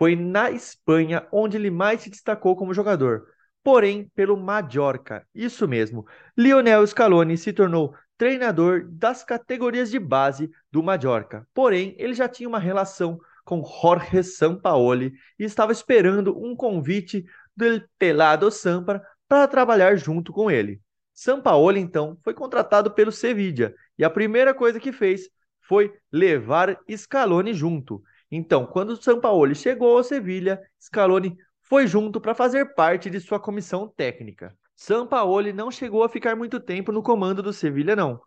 Foi 0.00 0.16
na 0.16 0.50
Espanha 0.50 1.28
onde 1.30 1.58
ele 1.58 1.70
mais 1.70 2.00
se 2.00 2.08
destacou 2.08 2.56
como 2.56 2.72
jogador, 2.72 3.26
porém 3.62 4.10
pelo 4.14 4.34
Mallorca. 4.34 5.26
Isso 5.34 5.68
mesmo. 5.68 6.06
Lionel 6.34 6.86
Scaloni 6.86 7.36
se 7.36 7.52
tornou 7.52 7.94
treinador 8.16 8.88
das 8.88 9.22
categorias 9.22 9.90
de 9.90 9.98
base 9.98 10.50
do 10.72 10.82
Mallorca. 10.82 11.46
Porém, 11.52 11.94
ele 11.98 12.14
já 12.14 12.26
tinha 12.26 12.48
uma 12.48 12.58
relação 12.58 13.20
com 13.44 13.62
Jorge 13.62 14.22
Sampaoli 14.24 15.12
e 15.38 15.44
estava 15.44 15.70
esperando 15.70 16.34
um 16.42 16.56
convite 16.56 17.26
do 17.54 17.86
Pelado 17.98 18.50
Sampa 18.50 19.02
para 19.28 19.46
trabalhar 19.46 19.96
junto 19.96 20.32
com 20.32 20.50
ele. 20.50 20.80
Sampaoli 21.12 21.78
então 21.78 22.16
foi 22.24 22.32
contratado 22.32 22.90
pelo 22.90 23.12
Sevilla 23.12 23.74
e 23.98 24.04
a 24.04 24.08
primeira 24.08 24.54
coisa 24.54 24.80
que 24.80 24.92
fez 24.92 25.28
foi 25.60 25.92
levar 26.10 26.80
Scaloni 26.90 27.52
junto. 27.52 28.02
Então, 28.30 28.64
quando 28.66 28.90
o 28.90 29.02
Sampaoli 29.02 29.54
chegou 29.54 29.96
ao 29.96 30.04
Sevilla, 30.04 30.60
Scaloni 30.80 31.36
foi 31.62 31.86
junto 31.86 32.20
para 32.20 32.34
fazer 32.34 32.74
parte 32.74 33.10
de 33.10 33.20
sua 33.20 33.40
comissão 33.40 33.88
técnica. 33.88 34.56
Sampaoli 34.76 35.52
não 35.52 35.70
chegou 35.70 36.04
a 36.04 36.08
ficar 36.08 36.36
muito 36.36 36.58
tempo 36.58 36.92
no 36.92 37.02
comando 37.02 37.42
do 37.42 37.52
Sevilha, 37.52 37.96
não. 37.96 38.20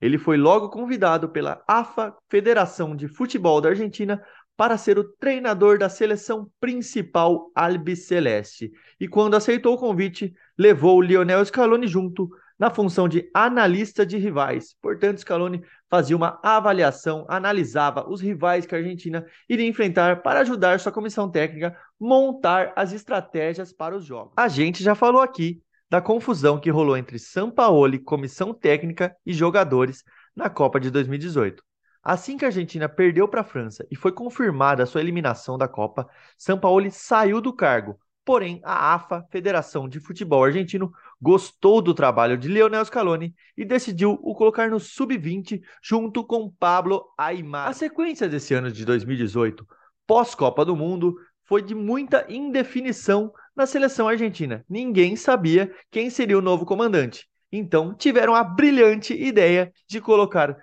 Ele 0.00 0.18
foi 0.18 0.36
logo 0.36 0.68
convidado 0.68 1.28
pela 1.28 1.64
AFA, 1.66 2.14
Federação 2.28 2.94
de 2.94 3.08
Futebol 3.08 3.60
da 3.60 3.70
Argentina, 3.70 4.22
para 4.56 4.78
ser 4.78 4.98
o 4.98 5.04
treinador 5.18 5.78
da 5.78 5.88
seleção 5.88 6.50
principal 6.60 7.50
albiceleste. 7.54 8.70
E 8.98 9.06
quando 9.06 9.36
aceitou 9.36 9.74
o 9.74 9.78
convite, 9.78 10.34
levou 10.56 11.00
Lionel 11.00 11.44
Scaloni 11.44 11.86
junto 11.86 12.28
na 12.58 12.70
função 12.70 13.08
de 13.08 13.28
analista 13.34 14.04
de 14.04 14.16
rivais. 14.16 14.74
Portanto, 14.80 15.20
Scaloni 15.20 15.62
fazia 15.90 16.16
uma 16.16 16.40
avaliação, 16.42 17.26
analisava 17.28 18.08
os 18.08 18.20
rivais 18.20 18.66
que 18.66 18.74
a 18.74 18.78
Argentina 18.78 19.24
iria 19.48 19.68
enfrentar 19.68 20.22
para 20.22 20.40
ajudar 20.40 20.80
sua 20.80 20.92
comissão 20.92 21.30
técnica 21.30 21.76
montar 22.00 22.72
as 22.74 22.92
estratégias 22.92 23.72
para 23.72 23.96
os 23.96 24.04
jogos. 24.04 24.32
A 24.36 24.48
gente 24.48 24.82
já 24.82 24.94
falou 24.94 25.20
aqui 25.20 25.60
da 25.88 26.00
confusão 26.00 26.58
que 26.58 26.70
rolou 26.70 26.96
entre 26.96 27.18
Sampaoli, 27.18 27.98
comissão 27.98 28.52
técnica 28.52 29.14
e 29.24 29.32
jogadores 29.32 30.02
na 30.34 30.50
Copa 30.50 30.80
de 30.80 30.90
2018. 30.90 31.62
Assim 32.02 32.36
que 32.36 32.44
a 32.44 32.48
Argentina 32.48 32.88
perdeu 32.88 33.26
para 33.26 33.40
a 33.40 33.44
França 33.44 33.86
e 33.90 33.96
foi 33.96 34.12
confirmada 34.12 34.82
a 34.82 34.86
sua 34.86 35.00
eliminação 35.00 35.58
da 35.58 35.66
Copa, 35.66 36.08
Sampaoli 36.38 36.90
saiu 36.90 37.40
do 37.40 37.52
cargo. 37.52 37.98
Porém, 38.24 38.60
a 38.64 38.94
AFA, 38.94 39.24
Federação 39.30 39.88
de 39.88 40.00
Futebol 40.00 40.44
Argentino, 40.44 40.92
gostou 41.20 41.80
do 41.80 41.94
trabalho 41.94 42.36
de 42.36 42.48
Lionel 42.48 42.84
Scaloni 42.84 43.34
e 43.56 43.64
decidiu 43.64 44.18
o 44.22 44.34
colocar 44.34 44.70
no 44.70 44.78
sub-20 44.78 45.60
junto 45.82 46.24
com 46.24 46.50
Pablo 46.50 47.04
Aymar. 47.18 47.68
A 47.68 47.72
sequência 47.72 48.28
desse 48.28 48.54
ano 48.54 48.70
de 48.70 48.84
2018, 48.84 49.66
pós-Copa 50.06 50.64
do 50.64 50.76
Mundo, 50.76 51.16
foi 51.44 51.62
de 51.62 51.74
muita 51.74 52.26
indefinição 52.28 53.32
na 53.54 53.66
seleção 53.66 54.08
argentina. 54.08 54.64
Ninguém 54.68 55.16
sabia 55.16 55.72
quem 55.90 56.10
seria 56.10 56.38
o 56.38 56.42
novo 56.42 56.66
comandante. 56.66 57.26
Então, 57.50 57.94
tiveram 57.94 58.34
a 58.34 58.42
brilhante 58.42 59.14
ideia 59.14 59.72
de 59.88 60.00
colocar 60.00 60.56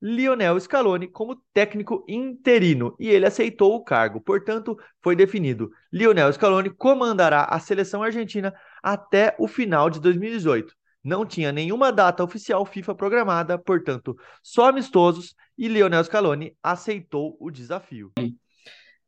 Lionel 0.00 0.58
Scaloni 0.60 1.08
como 1.08 1.42
técnico 1.52 2.04
interino 2.08 2.94
e 3.00 3.08
ele 3.08 3.26
aceitou 3.26 3.74
o 3.74 3.82
cargo. 3.82 4.20
Portanto, 4.20 4.78
foi 5.02 5.16
definido: 5.16 5.70
Lionel 5.92 6.32
Scaloni 6.32 6.70
comandará 6.70 7.44
a 7.44 7.58
seleção 7.58 8.02
argentina 8.02 8.54
até 8.82 9.34
o 9.38 9.46
final 9.46 9.90
de 9.90 10.00
2018. 10.00 10.74
Não 11.02 11.24
tinha 11.24 11.52
nenhuma 11.52 11.92
data 11.92 12.22
oficial 12.22 12.66
FIFA 12.66 12.94
programada, 12.94 13.58
portanto, 13.58 14.16
só 14.42 14.68
amistosos 14.68 15.34
e 15.56 15.68
Lionel 15.68 16.04
Scaloni 16.04 16.56
aceitou 16.62 17.36
o 17.40 17.50
desafio. 17.50 18.12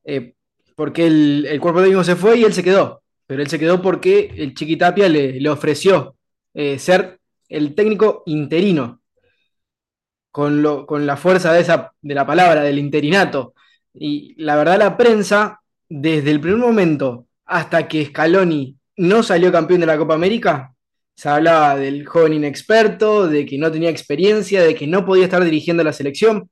Eh, 0.04 0.32
porque 0.76 1.06
el, 1.06 1.46
el, 1.46 1.60
cuerpo 1.60 1.80
técnico 1.80 2.04
se 2.04 2.16
fue 2.16 2.38
y 2.38 2.44
él 2.44 2.54
se 2.54 2.62
quedó, 2.62 3.02
pero 3.26 3.42
él 3.42 3.48
se 3.48 3.58
quedó 3.58 3.82
porque 3.82 4.32
el 4.36 4.54
Chiquitapia 4.54 5.08
le, 5.08 5.38
le 5.40 5.48
ofreció 5.50 6.16
eh, 6.54 6.78
ser 6.78 7.20
el 7.48 7.74
técnico 7.74 8.22
interino, 8.26 9.00
con, 10.30 10.62
lo, 10.62 10.86
con 10.86 11.06
la 11.06 11.16
fuerza 11.16 11.52
de, 11.52 11.60
esa, 11.60 11.92
de 12.00 12.14
la 12.14 12.26
palabra, 12.26 12.62
del 12.62 12.78
interinato. 12.78 13.54
Y 13.92 14.40
la 14.42 14.56
verdad 14.56 14.78
la 14.78 14.96
prensa, 14.96 15.60
desde 15.88 16.30
el 16.30 16.40
primer 16.40 16.58
momento 16.58 17.26
hasta 17.44 17.88
que 17.88 18.06
Scaloni 18.06 18.76
no 19.00 19.22
salió 19.22 19.50
campeón 19.50 19.80
de 19.80 19.86
la 19.86 19.96
Copa 19.98 20.14
América, 20.14 20.74
se 21.14 21.28
hablaba 21.28 21.76
del 21.76 22.06
joven 22.06 22.34
inexperto, 22.34 23.28
de 23.28 23.46
que 23.46 23.58
no 23.58 23.72
tenía 23.72 23.90
experiencia, 23.90 24.62
de 24.62 24.74
que 24.74 24.86
no 24.86 25.04
podía 25.06 25.24
estar 25.24 25.42
dirigiendo 25.44 25.82
la 25.82 25.92
selección. 25.92 26.50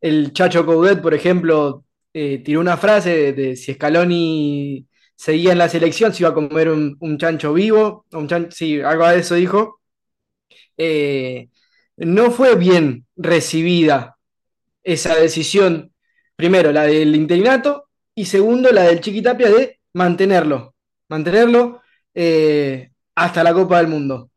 El 0.00 0.32
Chacho 0.32 0.64
Coudet, 0.66 1.00
por 1.02 1.14
ejemplo, 1.14 1.84
eh, 2.14 2.38
tiró 2.44 2.60
una 2.60 2.76
frase 2.76 3.32
de, 3.32 3.56
si 3.56 3.74
Scaloni 3.74 4.86
seguía 5.16 5.52
en 5.52 5.58
la 5.58 5.68
selección, 5.68 6.12
se 6.14 6.22
iba 6.22 6.30
a 6.30 6.34
comer 6.34 6.68
un, 6.68 6.96
un 7.00 7.18
chancho 7.18 7.52
vivo, 7.52 8.06
un 8.12 8.28
chan, 8.28 8.48
sí, 8.50 8.80
algo 8.80 9.08
de 9.08 9.18
eso 9.18 9.34
dijo. 9.34 9.80
Eh, 10.76 11.48
no 11.96 12.30
fue 12.30 12.56
bien 12.56 13.06
recibida 13.16 14.16
esa 14.84 15.16
decisión, 15.16 15.92
primero 16.36 16.72
la 16.72 16.84
del 16.84 17.14
interinato 17.16 17.88
y 18.14 18.26
segundo 18.26 18.70
la 18.72 18.84
del 18.84 19.00
Chiquitapia 19.00 19.50
de 19.50 19.80
mantenerlo, 19.94 20.71
mantenerlo 21.12 21.80
eh, 22.14 22.90
hasta 23.14 23.42
la 23.42 23.52
Copa 23.52 23.76
del 23.76 23.88
Mundo. 23.88 24.30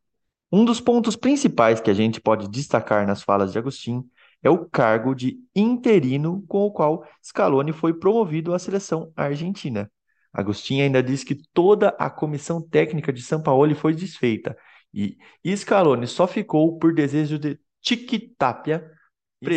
Um 0.51 0.65
dos 0.65 0.81
pontos 0.81 1.15
principais 1.15 1.79
que 1.79 1.89
a 1.89 1.93
gente 1.93 2.19
pode 2.19 2.49
destacar 2.49 3.07
nas 3.07 3.23
falas 3.23 3.51
de 3.51 3.57
Agostinho 3.57 4.05
é 4.43 4.49
o 4.49 4.65
cargo 4.65 5.15
de 5.15 5.39
interino 5.55 6.43
com 6.47 6.65
o 6.65 6.71
qual 6.71 7.03
Scaloni 7.23 7.71
foi 7.71 7.93
promovido 7.93 8.53
à 8.53 8.59
seleção 8.59 9.11
argentina. 9.15 9.89
Agostinho 10.33 10.83
ainda 10.83 11.01
diz 11.01 11.23
que 11.23 11.35
toda 11.53 11.89
a 11.97 12.09
comissão 12.09 12.61
técnica 12.61 13.11
de 13.13 13.21
São 13.21 13.41
Paulo 13.41 13.73
foi 13.73 13.93
desfeita 13.93 14.55
e 14.93 15.17
Scaloni 15.55 16.07
só 16.07 16.27
ficou 16.27 16.77
por 16.77 16.93
desejo 16.93 17.39
de 17.39 17.59
Chiquitapia. 17.81 18.91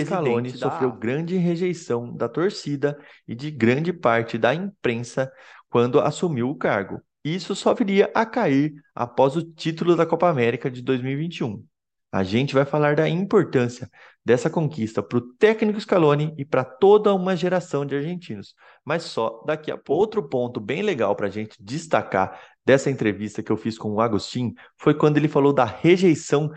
Scaloni 0.04 0.50
sofreu 0.50 0.92
grande 0.92 1.36
rejeição 1.36 2.14
da 2.14 2.28
torcida 2.28 2.98
e 3.26 3.34
de 3.34 3.50
grande 3.50 3.92
parte 3.92 4.36
da 4.36 4.54
imprensa 4.54 5.30
quando 5.68 6.00
assumiu 6.00 6.48
o 6.50 6.56
cargo. 6.56 7.00
Isso 7.24 7.54
só 7.54 7.74
viria 7.74 8.10
a 8.14 8.24
cair 8.24 8.74
após 8.94 9.36
o 9.36 9.42
título 9.42 9.96
da 9.96 10.06
Copa 10.06 10.28
América 10.28 10.70
de 10.70 10.82
2021. 10.82 11.64
A 12.10 12.24
gente 12.24 12.54
vai 12.54 12.64
falar 12.64 12.96
da 12.96 13.06
importância 13.06 13.90
dessa 14.24 14.48
conquista 14.48 15.02
para 15.02 15.18
o 15.18 15.32
técnico 15.34 15.78
Scaloni 15.78 16.34
e 16.38 16.44
para 16.44 16.64
toda 16.64 17.12
uma 17.12 17.36
geração 17.36 17.84
de 17.84 17.94
argentinos. 17.94 18.54
Mas 18.82 19.02
só 19.02 19.42
daqui 19.46 19.70
a 19.70 19.76
pouco. 19.76 20.00
Outro 20.00 20.26
ponto 20.26 20.58
bem 20.58 20.80
legal 20.80 21.14
para 21.14 21.26
a 21.26 21.30
gente 21.30 21.56
destacar 21.60 22.40
dessa 22.64 22.90
entrevista 22.90 23.42
que 23.42 23.52
eu 23.52 23.56
fiz 23.58 23.76
com 23.76 23.90
o 23.90 24.00
Agostinho 24.00 24.54
foi 24.78 24.94
quando 24.94 25.18
ele 25.18 25.28
falou 25.28 25.52
da 25.52 25.64
rejeição 25.64 26.50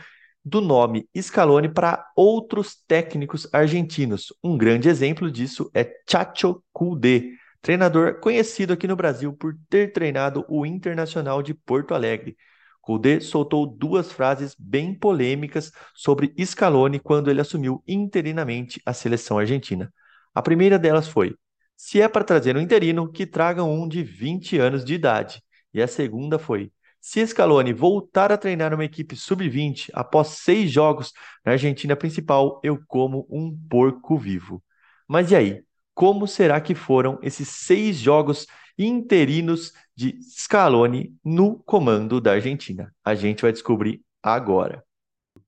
do 0.44 0.62
nome 0.62 1.08
Scaloni 1.16 1.70
para 1.70 2.06
outros 2.16 2.78
técnicos 2.88 3.48
argentinos. 3.54 4.34
Um 4.44 4.58
grande 4.58 4.90
exemplo 4.90 5.30
disso 5.30 5.70
é 5.74 5.90
Chacho 6.10 6.64
Coudet, 6.74 7.38
treinador 7.62 8.20
conhecido 8.20 8.74
aqui 8.74 8.88
no 8.88 8.96
Brasil 8.96 9.34
por 9.34 9.56
ter 9.70 9.92
treinado 9.94 10.46
o 10.50 10.66
Internacional 10.66 11.42
de 11.44 11.54
Porto 11.54 11.94
Alegre. 11.94 12.36
Coudet 12.82 13.24
soltou 13.24 13.66
duas 13.68 14.12
frases 14.12 14.56
bem 14.58 14.94
polêmicas 14.98 15.72
sobre 15.94 16.34
Scaloni 16.44 17.00
quando 17.00 17.30
ele 17.30 17.42
assumiu 17.42 17.84
interinamente 17.88 18.82
a 18.86 18.94
seleção 18.94 19.38
argentina. 19.38 19.94
A 20.34 20.42
primeira 20.42 20.80
delas 20.80 21.08
foi: 21.08 21.36
se 21.76 22.02
é 22.02 22.08
para 22.08 22.24
trazer 22.24 22.56
um 22.58 22.62
interino, 22.62 23.12
que 23.12 23.26
traga 23.26 23.64
um 23.64 23.88
de 23.88 24.04
20 24.04 24.58
anos 24.58 24.84
de 24.84 24.94
idade. 24.96 25.42
E 25.74 25.82
a 25.82 25.88
segunda 25.88 26.40
foi: 26.40 26.72
se 27.00 27.26
Scaloni 27.26 27.74
voltar 27.74 28.32
a 28.32 28.38
treinar 28.38 28.74
uma 28.74 28.86
equipe 28.86 29.16
sub-20 29.16 29.90
após 29.94 30.28
seis 30.30 30.72
jogos 30.72 31.12
na 31.46 31.54
Argentina 31.54 31.96
principal, 31.96 32.60
eu 32.64 32.80
como 32.88 33.28
um 33.30 33.56
porco 33.70 34.18
vivo. 34.18 34.64
Mas 35.08 35.32
e 35.32 35.36
aí? 35.36 35.64
Como 35.94 36.28
será 36.28 36.60
que 36.62 36.74
foram 36.74 37.20
esses 37.22 37.48
seis 37.48 37.98
jogos 37.98 38.48
interinos 38.78 39.74
de 39.96 40.18
Scaloni 40.24 41.16
no 41.24 41.60
comando 41.60 42.20
da 42.20 42.34
Argentina. 42.34 42.94
A 43.04 43.14
gente 43.14 43.42
vai 43.42 43.52
descobrir 43.52 44.02
agora. 44.24 44.84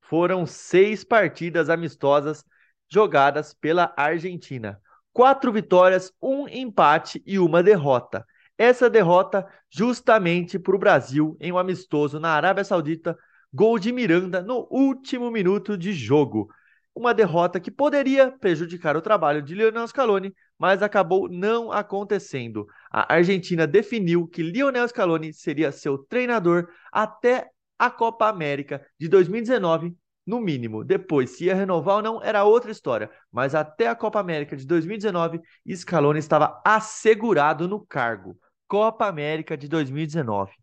Foram 0.02 0.46
seis 0.46 1.04
partidas 1.04 1.70
amistosas 1.70 2.46
jogadas 2.92 3.54
pela 3.54 3.94
Argentina. 3.98 4.80
Quatro 5.12 5.52
vitórias, 5.52 6.12
um 6.22 6.48
empate 6.48 7.22
e 7.26 7.40
uma 7.40 7.64
derrota. 7.64 8.26
Essa 8.58 8.90
derrota 8.90 9.48
justamente 9.70 10.60
para 10.60 10.76
o 10.76 10.80
Brasil 10.80 11.36
em 11.40 11.52
um 11.52 11.58
amistoso 11.58 12.20
na 12.20 12.30
Arábia 12.30 12.64
Saudita, 12.64 13.18
gol 13.52 13.80
de 13.80 13.92
Miranda 13.92 14.42
no 14.42 14.68
último 14.70 15.32
minuto 15.32 15.78
de 15.78 15.94
jogo 15.94 16.50
uma 16.96 17.14
derrota 17.14 17.60
que 17.60 17.72
poderia 17.72 18.32
prejudicar 18.32 18.96
o 18.96 19.02
trabalho 19.02 19.42
de 19.42 19.56
Lionel 19.56 19.88
Scaloni, 19.88 20.34
mas 20.58 20.84
acabou 20.84 21.28
não 21.28 21.72
acontecendo. 21.72 22.68
A 22.92 23.14
Argentina 23.16 23.66
definiu 23.66 24.28
que 24.28 24.44
Lionel 24.44 24.88
Scaloni 24.88 25.34
seria 25.34 25.72
seu 25.72 25.98
treinador 25.98 26.68
até 26.92 27.50
a 27.78 27.90
Copa 27.90 28.28
América 28.28 28.86
de 29.00 29.08
2019 29.08 29.96
no 30.26 30.40
mínimo. 30.40 30.84
Depois, 30.84 31.32
se 31.32 31.46
ia 31.46 31.56
renovar 31.56 31.98
ou 31.98 32.02
não, 32.02 32.24
era 32.24 32.44
outra 32.44 32.72
história. 32.72 33.10
Mas 33.32 33.56
até 33.56 33.88
a 33.88 33.96
Copa 33.96 34.20
América 34.20 34.56
de 34.56 34.66
2019, 34.66 35.42
Scaloni 35.76 36.20
estava 36.20 36.62
assegurado 36.66 37.68
no 37.68 37.86
cargo. 37.86 38.38
Copa 38.68 39.08
América 39.08 39.58
de 39.58 39.68
2019. 39.68 40.63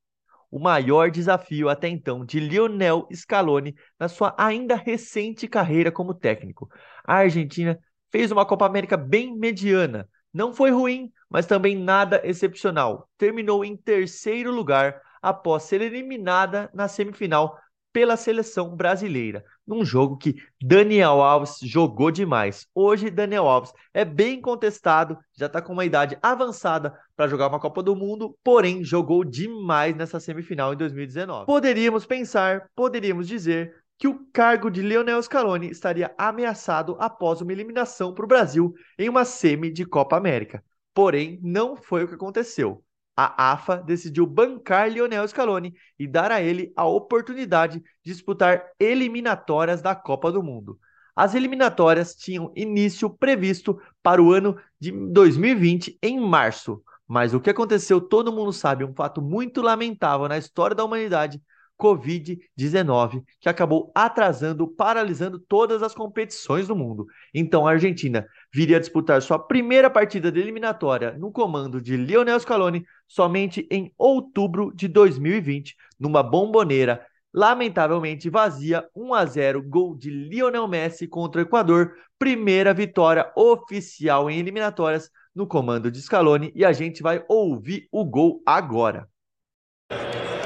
O 0.50 0.58
maior 0.58 1.10
desafio 1.10 1.68
até 1.68 1.88
então 1.88 2.24
de 2.24 2.40
Lionel 2.40 3.06
Scaloni 3.14 3.74
na 3.98 4.08
sua 4.08 4.34
ainda 4.36 4.74
recente 4.74 5.46
carreira 5.46 5.92
como 5.92 6.12
técnico. 6.12 6.68
A 7.04 7.16
Argentina 7.16 7.78
fez 8.10 8.32
uma 8.32 8.44
Copa 8.44 8.66
América 8.66 8.96
bem 8.96 9.36
mediana. 9.36 10.08
Não 10.32 10.52
foi 10.52 10.70
ruim, 10.70 11.12
mas 11.28 11.46
também 11.46 11.76
nada 11.76 12.20
excepcional. 12.24 13.08
Terminou 13.16 13.64
em 13.64 13.76
terceiro 13.76 14.50
lugar 14.50 15.00
após 15.22 15.64
ser 15.64 15.80
eliminada 15.80 16.70
na 16.74 16.88
semifinal 16.88 17.56
pela 17.92 18.16
seleção 18.16 18.74
brasileira, 18.76 19.44
num 19.66 19.84
jogo 19.84 20.16
que 20.16 20.36
Daniel 20.60 21.20
Alves 21.22 21.58
jogou 21.62 22.10
demais. 22.10 22.66
Hoje, 22.74 23.10
Daniel 23.10 23.46
Alves 23.46 23.72
é 23.92 24.04
bem 24.04 24.40
contestado, 24.40 25.18
já 25.36 25.46
está 25.46 25.60
com 25.60 25.72
uma 25.72 25.84
idade 25.84 26.18
avançada 26.22 26.96
para 27.16 27.28
jogar 27.28 27.48
uma 27.48 27.60
Copa 27.60 27.82
do 27.82 27.96
Mundo, 27.96 28.36
porém 28.42 28.84
jogou 28.84 29.24
demais 29.24 29.94
nessa 29.96 30.20
semifinal 30.20 30.72
em 30.72 30.76
2019. 30.76 31.46
Poderíamos 31.46 32.06
pensar, 32.06 32.68
poderíamos 32.74 33.26
dizer 33.26 33.74
que 33.98 34.08
o 34.08 34.26
cargo 34.32 34.70
de 34.70 34.80
Lionel 34.80 35.22
Scaloni 35.22 35.70
estaria 35.70 36.14
ameaçado 36.16 36.96
após 36.98 37.40
uma 37.40 37.52
eliminação 37.52 38.14
para 38.14 38.24
o 38.24 38.28
Brasil 38.28 38.74
em 38.98 39.08
uma 39.08 39.24
semi 39.24 39.70
de 39.70 39.84
Copa 39.84 40.16
América. 40.16 40.64
Porém, 40.94 41.38
não 41.42 41.76
foi 41.76 42.04
o 42.04 42.08
que 42.08 42.14
aconteceu 42.14 42.82
a 43.22 43.52
AFA 43.52 43.76
decidiu 43.76 44.24
bancar 44.24 44.88
Lionel 44.88 45.28
Scaloni 45.28 45.74
e 45.98 46.06
dar 46.06 46.32
a 46.32 46.40
ele 46.40 46.72
a 46.74 46.86
oportunidade 46.86 47.82
de 48.02 48.12
disputar 48.12 48.64
eliminatórias 48.78 49.82
da 49.82 49.94
Copa 49.94 50.32
do 50.32 50.42
Mundo. 50.42 50.78
As 51.14 51.34
eliminatórias 51.34 52.14
tinham 52.14 52.50
início 52.56 53.10
previsto 53.10 53.78
para 54.02 54.22
o 54.22 54.32
ano 54.32 54.56
de 54.80 54.90
2020 54.90 55.98
em 56.02 56.18
março, 56.18 56.82
mas 57.06 57.34
o 57.34 57.40
que 57.40 57.50
aconteceu 57.50 58.00
todo 58.00 58.32
mundo 58.32 58.54
sabe, 58.54 58.84
um 58.84 58.94
fato 58.94 59.20
muito 59.20 59.60
lamentável 59.60 60.26
na 60.26 60.38
história 60.38 60.74
da 60.74 60.84
humanidade 60.84 61.42
Covid-19, 61.78 63.22
que 63.38 63.48
acabou 63.50 63.92
atrasando, 63.94 64.66
paralisando 64.66 65.38
todas 65.38 65.82
as 65.82 65.94
competições 65.94 66.68
do 66.68 66.76
mundo. 66.76 67.06
Então 67.34 67.66
a 67.66 67.72
Argentina 67.72 68.26
viria 68.52 68.76
a 68.76 68.80
disputar 68.80 69.22
sua 69.22 69.38
primeira 69.38 69.88
partida 69.88 70.30
de 70.30 70.40
eliminatória 70.40 71.12
no 71.12 71.30
comando 71.30 71.80
de 71.80 71.96
Lionel 71.96 72.38
Scaloni 72.40 72.84
somente 73.06 73.66
em 73.70 73.92
outubro 73.96 74.72
de 74.74 74.88
2020, 74.88 75.76
numa 75.98 76.22
bomboneira 76.22 77.06
lamentavelmente 77.32 78.28
vazia, 78.28 78.88
1 78.94 79.14
a 79.14 79.24
0, 79.24 79.62
gol 79.62 79.96
de 79.96 80.10
Lionel 80.10 80.66
Messi 80.66 81.06
contra 81.06 81.40
o 81.40 81.44
Equador, 81.44 81.94
primeira 82.18 82.74
vitória 82.74 83.30
oficial 83.36 84.28
em 84.28 84.38
eliminatórias 84.38 85.10
no 85.34 85.46
comando 85.46 85.90
de 85.90 86.02
Scaloni 86.02 86.52
e 86.54 86.64
a 86.64 86.72
gente 86.72 87.02
vai 87.02 87.24
ouvir 87.28 87.88
o 87.92 88.04
gol 88.04 88.42
agora. 88.44 89.08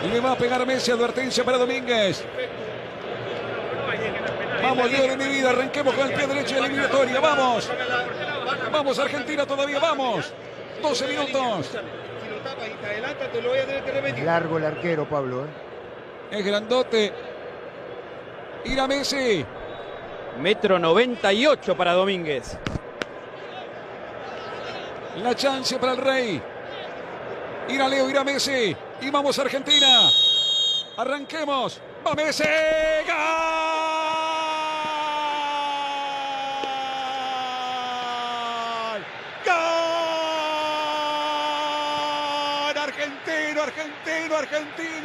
Le 0.03 0.21
va 0.21 0.33
a 0.33 0.37
pegar 0.37 0.65
Messi, 0.67 0.93
advertencia 0.93 1.43
para 1.43 1.57
Domínguez. 1.57 2.23
Vamos, 4.65 4.91
Leo 4.91 5.09
de 5.09 5.17
mi 5.19 5.29
vida, 5.29 5.51
arranquemos 5.51 5.95
con 5.95 6.09
el 6.09 6.15
pie 6.15 6.27
derecho 6.27 6.55
de 6.55 6.61
la 6.63 6.67
eliminatoria, 6.69 7.21
vamos. 7.21 7.71
Vamos, 8.73 8.99
Argentina 8.99 9.45
todavía, 9.45 9.79
vamos. 9.79 10.33
12 10.81 11.07
minutos. 11.07 11.71
Largo 14.25 14.57
el 14.57 14.65
arquero, 14.65 15.07
Pablo. 15.07 15.45
¿eh? 15.45 15.49
Es 16.31 16.47
grandote. 16.47 17.13
Ira 18.65 18.87
Messi. 18.87 19.45
Metro 20.41 20.79
98 20.79 21.77
para 21.77 21.93
Domínguez. 21.93 22.57
La 25.23 25.35
chance 25.35 25.79
para 25.79 25.93
el 25.93 25.99
Rey. 25.99 26.43
Ira 27.69 27.87
Leo, 27.87 28.09
ira 28.09 28.25
Messi. 28.25 28.75
Y 29.03 29.11
vamos 29.11 29.39
Argentina. 29.39 30.09
Arranquemos. 30.97 31.81
Va 32.07 32.15
Messi. 32.15 32.45
¡Gol! 33.07 33.64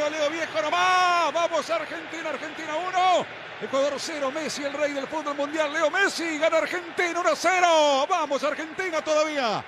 Leo 0.10 0.30
Viejo 0.30 0.62
nomás. 0.62 1.34
Vamos 1.34 1.70
Argentina, 1.70 2.30
Argentina 2.30 2.76
1. 2.76 3.26
Ecuador 3.62 3.94
0, 3.98 4.32
Messi, 4.32 4.64
el 4.64 4.74
rey 4.74 4.94
del 4.94 5.08
fútbol 5.08 5.36
mundial. 5.36 5.72
Leo 5.72 5.90
Messi, 5.90 6.38
gana 6.38 6.58
Argentina 6.58 7.22
1-0. 7.22 8.08
Vamos 8.08 8.44
Argentina 8.44 9.02
todavía. 9.02 9.64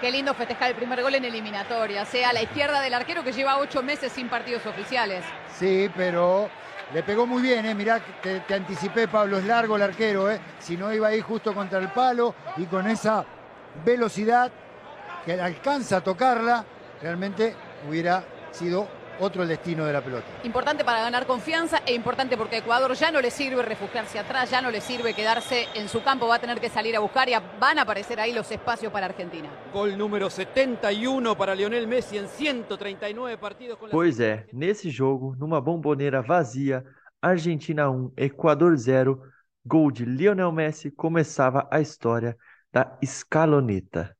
Qué 0.00 0.10
lindo 0.10 0.34
festejar 0.34 0.70
el 0.70 0.76
primer 0.76 1.02
gol 1.02 1.14
en 1.14 1.24
eliminatoria, 1.24 2.04
sea 2.04 2.28
a 2.28 2.32
la 2.34 2.42
izquierda 2.42 2.82
del 2.82 2.92
arquero 2.92 3.24
que 3.24 3.32
lleva 3.32 3.56
ocho 3.56 3.82
meses 3.82 4.12
sin 4.12 4.28
partidos 4.28 4.66
oficiales. 4.66 5.24
Sí, 5.58 5.90
pero 5.96 6.50
le 6.92 7.02
pegó 7.02 7.26
muy 7.26 7.40
bien, 7.40 7.64
¿eh? 7.64 7.74
mirá, 7.74 8.00
te, 8.22 8.40
te 8.40 8.54
anticipé, 8.54 9.08
Pablo, 9.08 9.38
es 9.38 9.44
largo 9.44 9.76
el 9.76 9.82
arquero, 9.82 10.30
¿eh? 10.30 10.38
si 10.58 10.76
no 10.76 10.92
iba 10.92 11.08
ahí 11.08 11.22
justo 11.22 11.54
contra 11.54 11.78
el 11.78 11.88
palo 11.88 12.34
y 12.58 12.66
con 12.66 12.86
esa 12.86 13.24
velocidad 13.84 14.52
que 15.24 15.32
alcanza 15.40 15.96
a 15.96 16.00
tocarla, 16.02 16.62
realmente 17.00 17.56
hubiera 17.88 18.22
sido 18.52 18.86
otro 19.20 19.42
el 19.42 19.48
destino 19.48 19.84
de 19.84 19.92
la 19.92 20.02
pelota. 20.02 20.26
Importante 20.44 20.84
para 20.84 21.00
ganar 21.00 21.26
confianza 21.26 21.82
e 21.86 21.94
importante 21.94 22.36
porque 22.36 22.56
a 22.56 22.58
Ecuador 22.60 22.94
ya 22.94 23.10
no 23.10 23.20
le 23.20 23.30
sirve 23.30 23.62
refugiarse 23.62 24.18
atrás, 24.18 24.50
ya 24.50 24.60
no 24.60 24.70
le 24.70 24.80
sirve 24.80 25.14
quedarse 25.14 25.66
en 25.74 25.88
su 25.88 26.02
campo, 26.02 26.26
va 26.26 26.36
a 26.36 26.38
tener 26.38 26.60
que 26.60 26.68
salir 26.68 26.96
a 26.96 27.00
buscar 27.00 27.28
y 27.28 27.34
van 27.60 27.78
a 27.78 27.82
aparecer 27.82 28.20
ahí 28.20 28.32
los 28.32 28.50
espacios 28.50 28.92
para 28.92 29.06
Argentina. 29.06 29.48
Gol 29.72 29.96
número 29.96 30.30
71 30.30 31.36
para 31.36 31.54
Lionel 31.54 31.86
Messi 31.86 32.18
en 32.18 32.28
139 32.28 33.38
partidos 33.38 33.78
con 33.78 33.88
la 33.88 33.92
Pois 33.92 34.20
é, 34.20 34.46
nesse 34.52 34.90
jogo, 34.90 35.34
numa 35.36 35.60
bomboneira 35.60 36.22
vazia, 36.22 36.84
Argentina 37.20 37.90
1, 37.90 38.12
Equador 38.16 38.76
0, 38.76 39.20
gol 39.64 39.90
de 39.90 40.04
Lionel 40.04 40.52
Messi, 40.52 40.90
começava 40.90 41.66
a 41.70 41.80
história 41.80 42.36
da 42.72 42.96
escaloneta. 43.02 44.16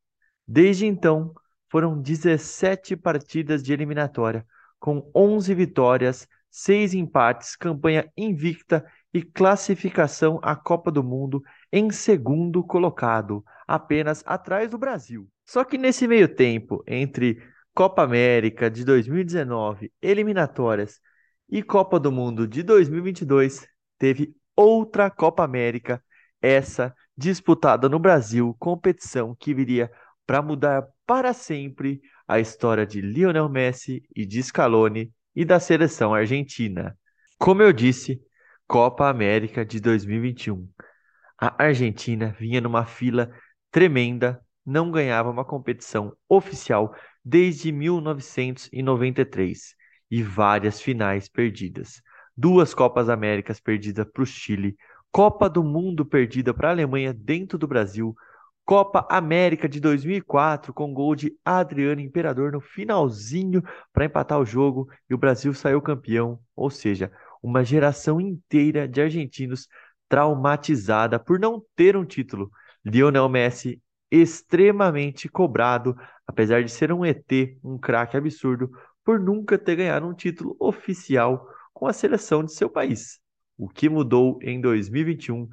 Desde 0.47 0.87
então, 0.87 1.35
foram 1.69 2.01
17 2.01 2.97
partidas 2.97 3.63
de 3.63 3.73
eliminatória, 3.73 4.47
com 4.87 5.11
11 5.13 5.53
vitórias, 5.53 6.29
6 6.49 6.95
empates, 6.95 7.57
campanha 7.57 8.09
invicta 8.17 8.87
e 9.13 9.21
classificação 9.21 10.39
à 10.41 10.55
Copa 10.55 10.93
do 10.93 11.03
Mundo 11.03 11.43
em 11.73 11.91
segundo 11.91 12.63
colocado, 12.63 13.45
apenas 13.67 14.23
atrás 14.25 14.71
do 14.71 14.79
Brasil. 14.79 15.29
Só 15.45 15.65
que 15.65 15.77
nesse 15.77 16.07
meio 16.07 16.33
tempo, 16.33 16.85
entre 16.87 17.43
Copa 17.75 18.05
América 18.05 18.71
de 18.71 18.85
2019, 18.85 19.93
eliminatórias 20.01 21.01
e 21.51 21.65
Copa 21.65 21.99
do 21.99 22.13
Mundo 22.13 22.47
de 22.47 22.63
2022, 22.63 23.67
teve 23.99 24.37
outra 24.55 25.11
Copa 25.11 25.43
América, 25.43 26.01
essa 26.41 26.95
disputada 27.19 27.89
no 27.89 27.99
Brasil, 27.99 28.55
competição 28.57 29.35
que 29.35 29.53
viria 29.53 29.91
para 30.25 30.41
mudar 30.41 30.87
para 31.05 31.33
sempre 31.33 32.01
a 32.27 32.41
história 32.41 32.87
de 32.87 33.01
Lionel 33.01 33.49
Messi 33.49 34.03
e 34.15 34.27
de 34.27 34.43
Scaloni 34.43 35.11
e 35.35 35.45
da 35.45 35.61
seleção 35.61 36.15
argentina. 36.15 36.99
Como 37.39 37.63
eu 37.63 37.73
disse, 37.73 38.21
Copa 38.67 39.09
América 39.09 39.65
de 39.65 39.81
2021. 39.81 40.69
A 41.39 41.65
Argentina 41.65 42.35
vinha 42.39 42.61
numa 42.61 42.85
fila 42.85 43.31
tremenda, 43.71 44.43
não 44.65 44.91
ganhava 44.91 45.31
uma 45.31 45.45
competição 45.45 46.13
oficial 46.29 46.93
desde 47.25 47.71
1993 47.71 49.77
e 50.11 50.23
várias 50.23 50.81
finais 50.81 51.29
perdidas. 51.29 52.03
Duas 52.37 52.75
Copas 52.75 53.09
Américas 53.09 53.61
perdidas 53.61 54.07
para 54.13 54.23
o 54.23 54.27
Chile, 54.27 54.77
Copa 55.13 55.49
do 55.49 55.63
Mundo 55.63 56.05
perdida 56.05 56.53
para 56.53 56.69
a 56.69 56.73
Alemanha 56.73 57.15
dentro 57.15 57.57
do 57.57 57.67
Brasil, 57.67 58.15
Copa 58.67 59.07
América 59.09 59.69
de 59.69 59.79
2004 59.79 60.75
com 60.75 60.93
gol 60.93 61.15
de 61.15 61.33
Adriano 61.45 62.01
Imperador 62.01 62.51
no 62.51 62.61
finalzinho 62.61 63.63
para 63.93 64.07
empatar 64.07 64.41
o 64.41 64.45
jogo 64.45 64.89
e 65.09 65.15
o 65.15 65.19
Brasil 65.19 65.55
saiu 65.55 65.81
campeão, 65.81 66.41
ou 66.57 66.69
seja, 66.69 67.13
uma 67.41 67.65
geração 67.65 68.21
inteira 68.21 68.89
de 68.89 69.01
argentinos 69.01 69.69
traumatizada 70.09 71.17
por 71.17 71.39
não 71.39 71.63
ter 71.77 71.97
um 71.97 72.05
título. 72.05 72.51
Lionel 72.85 73.29
Messi 73.29 73.81
extremamente 74.11 75.29
cobrado, 75.29 75.97
apesar 76.27 76.65
de 76.65 76.71
ser 76.71 76.91
um 76.91 77.05
ET, 77.05 77.57
um 77.63 77.79
craque 77.79 78.17
absurdo, 78.17 78.69
por 79.05 79.21
nunca 79.21 79.57
ter 79.57 79.77
ganhado 79.77 80.09
um 80.09 80.15
título 80.15 80.57
oficial 80.59 81.49
com 81.73 81.87
a 81.87 81.93
seleção 81.93 82.43
de 82.43 82.53
seu 82.53 82.69
país. 82.69 83.21
O 83.57 83.69
que 83.69 83.89
mudou 83.89 84.41
em 84.43 84.61
2021 84.61 85.49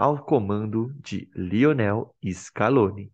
ao 0.00 0.16
comando 0.24 0.94
de 0.98 1.30
Lionel 1.34 2.16
Scaloni. 2.32 3.12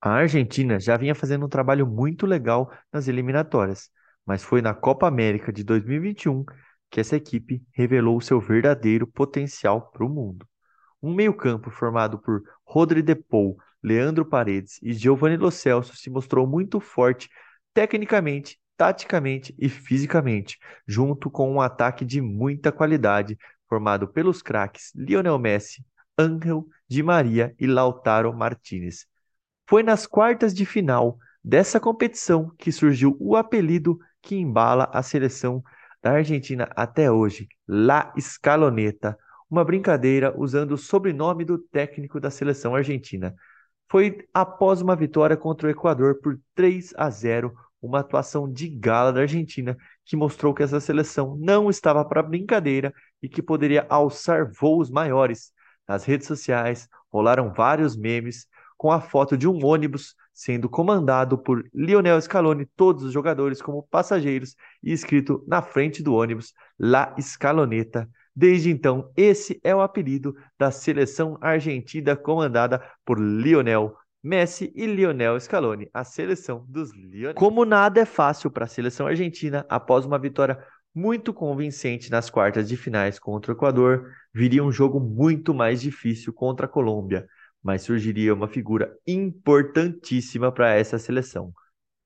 A 0.00 0.10
Argentina 0.10 0.78
já 0.78 0.96
vinha 0.96 1.16
fazendo 1.16 1.46
um 1.46 1.48
trabalho 1.48 1.84
muito 1.84 2.26
legal 2.26 2.70
nas 2.92 3.08
eliminatórias, 3.08 3.90
mas 4.24 4.44
foi 4.44 4.62
na 4.62 4.72
Copa 4.72 5.08
América 5.08 5.52
de 5.52 5.64
2021 5.64 6.44
que 6.88 7.00
essa 7.00 7.16
equipe 7.16 7.60
revelou 7.72 8.20
seu 8.20 8.40
verdadeiro 8.40 9.04
potencial 9.04 9.90
para 9.90 10.04
o 10.04 10.08
mundo. 10.08 10.46
Um 11.02 11.12
meio-campo 11.12 11.72
formado 11.72 12.20
por 12.20 12.40
Rodri 12.64 13.02
De 13.02 13.16
Paul, 13.16 13.58
Leandro 13.82 14.24
Paredes 14.24 14.78
e 14.84 14.92
Giovanni 14.92 15.36
Lo 15.36 15.50
Celso 15.50 15.96
se 15.96 16.08
mostrou 16.08 16.46
muito 16.46 16.78
forte 16.78 17.28
tecnicamente, 17.74 18.60
taticamente 18.76 19.52
e 19.58 19.68
fisicamente, 19.68 20.56
junto 20.86 21.28
com 21.28 21.52
um 21.52 21.60
ataque 21.60 22.04
de 22.04 22.20
muita 22.20 22.70
qualidade 22.70 23.36
formado 23.68 24.06
pelos 24.06 24.40
craques 24.40 24.92
Lionel 24.94 25.36
Messi, 25.40 25.84
Ángel 26.18 26.66
Di 26.88 27.02
Maria 27.02 27.54
e 27.58 27.66
Lautaro 27.66 28.32
Martinez. 28.32 29.06
Foi 29.68 29.82
nas 29.82 30.06
quartas 30.06 30.54
de 30.54 30.64
final 30.64 31.18
dessa 31.42 31.78
competição 31.78 32.50
que 32.58 32.72
surgiu 32.72 33.16
o 33.20 33.36
apelido 33.36 33.98
que 34.22 34.34
embala 34.36 34.90
a 34.92 35.02
seleção 35.02 35.62
da 36.02 36.12
Argentina 36.12 36.68
até 36.76 37.10
hoje, 37.10 37.48
La 37.66 38.12
Escaloneta, 38.16 39.18
uma 39.50 39.64
brincadeira 39.64 40.34
usando 40.36 40.72
o 40.72 40.78
sobrenome 40.78 41.44
do 41.44 41.58
técnico 41.58 42.20
da 42.20 42.30
seleção 42.30 42.74
argentina. 42.74 43.34
Foi 43.88 44.26
após 44.34 44.80
uma 44.80 44.96
vitória 44.96 45.36
contra 45.36 45.68
o 45.68 45.70
Equador 45.70 46.20
por 46.20 46.38
3 46.54 46.92
a 46.96 47.08
0, 47.08 47.54
uma 47.80 48.00
atuação 48.00 48.50
de 48.50 48.68
gala 48.68 49.12
da 49.12 49.20
Argentina 49.20 49.76
que 50.04 50.16
mostrou 50.16 50.52
que 50.52 50.62
essa 50.62 50.80
seleção 50.80 51.36
não 51.38 51.70
estava 51.70 52.04
para 52.04 52.22
brincadeira 52.22 52.92
e 53.22 53.28
que 53.28 53.42
poderia 53.42 53.86
alçar 53.88 54.50
voos 54.52 54.90
maiores. 54.90 55.52
Nas 55.88 56.04
redes 56.04 56.26
sociais 56.26 56.88
rolaram 57.12 57.52
vários 57.52 57.96
memes 57.96 58.46
com 58.76 58.90
a 58.92 59.00
foto 59.00 59.36
de 59.36 59.48
um 59.48 59.64
ônibus 59.64 60.14
sendo 60.32 60.68
comandado 60.68 61.38
por 61.38 61.66
Lionel 61.72 62.20
Scaloni, 62.20 62.66
todos 62.76 63.02
os 63.04 63.12
jogadores 63.12 63.62
como 63.62 63.82
passageiros, 63.84 64.54
e 64.82 64.92
escrito 64.92 65.42
na 65.46 65.62
frente 65.62 66.02
do 66.02 66.14
ônibus 66.14 66.52
La 66.78 67.14
Scaloneta. 67.18 68.08
Desde 68.34 68.70
então, 68.70 69.10
esse 69.16 69.58
é 69.64 69.74
o 69.74 69.80
apelido 69.80 70.36
da 70.58 70.70
seleção 70.70 71.38
argentina 71.40 72.14
comandada 72.14 72.82
por 73.02 73.18
Lionel 73.18 73.96
Messi 74.22 74.72
e 74.74 74.86
Lionel 74.86 75.40
Scaloni, 75.40 75.88
a 75.94 76.04
seleção 76.04 76.66
dos 76.68 76.92
Lionel. 76.92 77.34
Como 77.34 77.64
nada 77.64 78.00
é 78.00 78.04
fácil 78.04 78.50
para 78.50 78.64
a 78.64 78.68
seleção 78.68 79.06
argentina, 79.06 79.64
após 79.68 80.04
uma 80.04 80.18
vitória 80.18 80.58
muito 80.96 81.32
convincente 81.32 82.10
nas 82.10 82.28
quartas 82.28 82.68
de 82.68 82.76
finais 82.76 83.20
contra 83.20 83.52
o 83.52 83.54
Equador, 83.54 84.10
viria 84.34 84.64
um 84.64 84.72
jogo 84.72 84.98
muito 84.98 85.54
mais 85.54 85.80
difícil 85.80 86.32
contra 86.32 86.66
a 86.66 86.68
Colômbia 86.68 87.28
mas 87.66 87.82
surgiria 87.82 88.32
uma 88.32 88.46
figura 88.46 88.96
importantíssima 89.04 90.52
para 90.52 90.72
essa 90.74 91.00
seleção. 91.00 91.52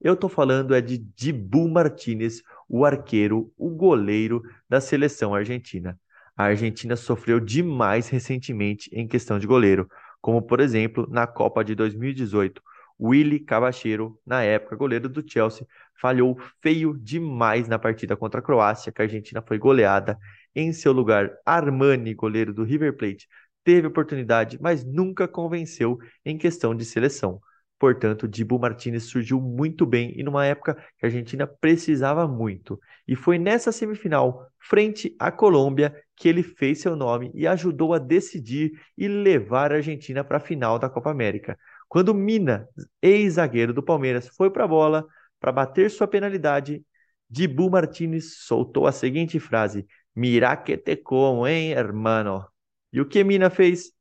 Eu 0.01 0.15
estou 0.15 0.31
falando 0.31 0.75
é 0.75 0.81
de 0.81 0.97
Dibu 0.97 1.69
Martinez, 1.69 2.43
o 2.67 2.83
arqueiro, 2.83 3.53
o 3.59 3.69
goleiro 3.69 4.43
da 4.67 4.81
seleção 4.81 5.35
argentina. 5.35 6.01
A 6.35 6.45
Argentina 6.45 6.97
sofreu 6.97 7.39
demais 7.39 8.09
recentemente 8.09 8.89
em 8.91 9.07
questão 9.07 9.39
de 9.39 9.47
goleiro, 9.47 9.87
como 10.19 10.41
por 10.41 10.61
exemplo 10.61 11.07
na 11.11 11.27
Copa 11.27 11.63
de 11.63 11.75
2018. 11.75 12.63
Willy 13.01 13.41
Cavacheiro, 13.41 14.19
na 14.27 14.43
época 14.43 14.77
goleiro 14.77 15.09
do 15.09 15.25
Chelsea, 15.29 15.67
falhou 16.01 16.39
feio 16.63 16.97
demais 16.99 17.69
na 17.69 17.79
partida 17.79 18.17
contra 18.17 18.41
a 18.41 18.43
Croácia, 18.43 18.93
que 18.93 19.01
a 19.01 19.05
Argentina 19.05 19.43
foi 19.43 19.59
goleada. 19.59 20.19
Em 20.55 20.73
seu 20.73 20.93
lugar, 20.93 21.31
Armani, 21.47 22.15
goleiro 22.15 22.53
do 22.53 22.65
River 22.65 22.97
Plate, 22.97 23.29
teve 23.65 23.87
oportunidade, 23.87 24.59
mas 24.61 24.85
nunca 24.85 25.29
convenceu 25.29 25.99
em 26.25 26.37
questão 26.37 26.75
de 26.75 26.85
seleção. 26.85 27.41
Portanto, 27.79 28.29
Dibu 28.29 28.59
Martinez 28.59 29.05
surgiu 29.05 29.41
muito 29.41 29.87
bem 29.87 30.13
e 30.15 30.23
numa 30.23 30.45
época 30.45 30.75
que 30.99 31.07
a 31.07 31.09
Argentina 31.09 31.47
precisava 31.47 32.29
muito. 32.29 32.79
E 33.09 33.17
foi 33.17 33.39
nessa 33.39 33.73
semifinal, 33.73 34.47
frente 34.59 35.17
à 35.19 35.33
Colômbia, 35.33 35.95
que 36.15 36.29
ele 36.29 36.43
fez 36.43 36.81
seu 36.83 36.95
nome 36.95 37.31
e 37.35 37.47
ajudou 37.47 37.95
a 37.95 37.99
decidir 37.99 38.79
e 38.99 39.09
levar 39.09 39.73
a 39.73 39.77
Argentina 39.77 40.23
para 40.23 40.37
a 40.37 40.41
final 40.41 40.79
da 40.79 40.91
Copa 40.91 41.11
América. 41.11 41.59
Quando 41.91 42.15
Mina, 42.15 42.69
ex-zagueiro 43.03 43.75
do 43.75 43.83
Palmeiras, 43.83 44.29
foi 44.29 44.49
para 44.49 44.63
a 44.63 44.69
bola 44.69 45.05
para 45.41 45.51
bater 45.51 45.91
sua 45.91 46.07
penalidade, 46.07 46.85
Dibu 47.29 47.69
Martinez 47.69 48.37
soltou 48.45 48.87
a 48.87 48.93
seguinte 48.93 49.41
frase: 49.41 49.85
Mira 50.15 50.57
que 50.57 50.77
te 50.77 50.97
como, 50.97 51.49
hein, 51.49 51.73
hermano? 51.73 52.47
E 52.93 53.01
o 53.01 53.09
que 53.09 53.25
Mina 53.25 53.51
fez? 53.51 53.93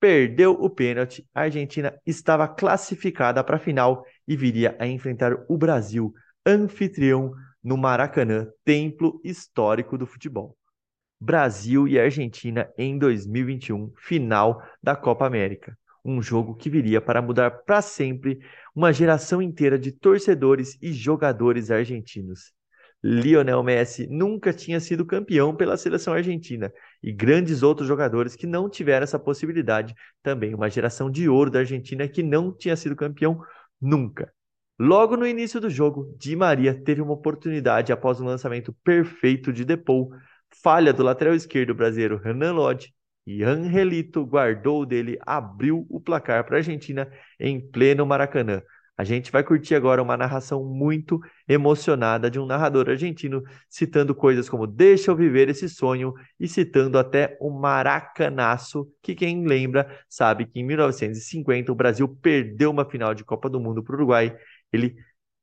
Perdeu 0.00 0.50
o 0.52 0.68
pênalti. 0.68 1.28
A 1.32 1.42
Argentina 1.42 1.96
estava 2.04 2.48
classificada 2.48 3.44
para 3.44 3.54
a 3.54 3.60
final 3.60 4.04
e 4.26 4.36
viria 4.36 4.76
a 4.80 4.88
enfrentar 4.88 5.32
o 5.48 5.56
Brasil, 5.56 6.12
anfitrião 6.44 7.32
no 7.62 7.76
Maracanã, 7.76 8.48
templo 8.64 9.20
histórico 9.22 9.96
do 9.96 10.06
futebol. 10.06 10.58
Brasil 11.20 11.86
e 11.86 12.00
Argentina 12.00 12.68
em 12.76 12.98
2021, 12.98 13.92
final 13.96 14.60
da 14.82 14.96
Copa 14.96 15.24
América. 15.24 15.78
Um 16.08 16.22
jogo 16.22 16.54
que 16.54 16.70
viria 16.70 17.02
para 17.02 17.20
mudar 17.20 17.50
para 17.50 17.82
sempre 17.82 18.38
uma 18.74 18.94
geração 18.94 19.42
inteira 19.42 19.78
de 19.78 19.92
torcedores 19.92 20.78
e 20.80 20.90
jogadores 20.90 21.70
argentinos. 21.70 22.54
Lionel 23.04 23.62
Messi 23.62 24.06
nunca 24.06 24.50
tinha 24.50 24.80
sido 24.80 25.04
campeão 25.04 25.54
pela 25.54 25.76
seleção 25.76 26.14
argentina 26.14 26.72
e 27.02 27.12
grandes 27.12 27.62
outros 27.62 27.86
jogadores 27.86 28.34
que 28.34 28.46
não 28.46 28.70
tiveram 28.70 29.04
essa 29.04 29.18
possibilidade. 29.18 29.94
Também 30.22 30.54
uma 30.54 30.70
geração 30.70 31.10
de 31.10 31.28
ouro 31.28 31.50
da 31.50 31.58
Argentina 31.58 32.08
que 32.08 32.22
não 32.22 32.56
tinha 32.56 32.74
sido 32.74 32.96
campeão 32.96 33.42
nunca. 33.78 34.32
Logo 34.80 35.14
no 35.14 35.26
início 35.26 35.60
do 35.60 35.68
jogo, 35.68 36.16
Di 36.18 36.34
Maria 36.34 36.72
teve 36.72 37.02
uma 37.02 37.12
oportunidade 37.12 37.92
após 37.92 38.18
um 38.18 38.24
lançamento 38.24 38.74
perfeito 38.82 39.52
de 39.52 39.62
Depou, 39.62 40.08
falha 40.62 40.90
do 40.90 41.02
lateral 41.02 41.34
esquerdo 41.34 41.74
brasileiro 41.74 42.16
Renan 42.16 42.54
Lodge 42.54 42.94
e 43.28 43.44
Angelito 43.44 44.24
guardou 44.24 44.86
dele, 44.86 45.18
abriu 45.20 45.86
o 45.90 46.00
placar 46.00 46.42
para 46.46 46.56
a 46.56 46.60
Argentina 46.60 47.12
em 47.38 47.60
pleno 47.60 48.06
Maracanã. 48.06 48.62
A 48.96 49.04
gente 49.04 49.30
vai 49.30 49.44
curtir 49.44 49.74
agora 49.74 50.02
uma 50.02 50.16
narração 50.16 50.64
muito 50.64 51.20
emocionada 51.46 52.30
de 52.30 52.40
um 52.40 52.46
narrador 52.46 52.88
argentino, 52.88 53.42
citando 53.68 54.14
coisas 54.14 54.48
como 54.48 54.66
Deixa 54.66 55.10
eu 55.10 55.14
viver 55.16 55.50
esse 55.50 55.68
sonho 55.68 56.14
e 56.40 56.48
citando 56.48 56.98
até 56.98 57.36
o 57.38 57.50
Maracanaço, 57.50 58.90
que 59.02 59.14
quem 59.14 59.46
lembra 59.46 59.86
sabe 60.08 60.46
que 60.46 60.58
em 60.58 60.64
1950 60.64 61.70
o 61.70 61.74
Brasil 61.74 62.08
perdeu 62.08 62.70
uma 62.70 62.88
final 62.88 63.12
de 63.14 63.24
Copa 63.24 63.50
do 63.50 63.60
Mundo 63.60 63.82
para 63.84 63.92
o 63.92 63.96
Uruguai. 63.98 64.34
Ele 64.72 64.96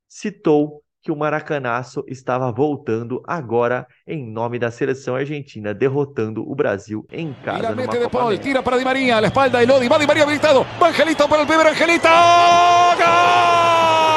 citou 0.08 0.84
que 1.06 1.12
o 1.12 1.15
Maracanaço 1.15 2.04
estava 2.08 2.52
voltando 2.52 3.22
agora 3.28 3.86
em 4.08 4.28
nome 4.28 4.58
da 4.58 4.72
seleção 4.72 5.15
argentina, 5.15 5.72
derrotando 5.72 6.41
o 6.41 6.56
Brasil 6.56 7.06
em 7.12 7.32
casa. 7.46 7.62
La 7.62 7.76
numa 7.76 7.86
Copa 7.86 8.10
Paul, 8.10 8.36
tira 8.39 8.63
para 8.63 8.80
Di 8.80 8.84
María, 8.84 9.20
a 9.20 9.22
espalda 9.22 9.60
de 9.60 9.68
Lodi, 9.68 9.88
va 9.88 10.00
Di 10.00 10.08
María 10.08 10.24
habilitado, 10.24 10.65
Angelito 10.82 11.30
para 11.30 11.44
el 11.44 11.48
primer 11.48 11.68
Angelito. 11.68 12.08
¡Gol! 12.98 14.14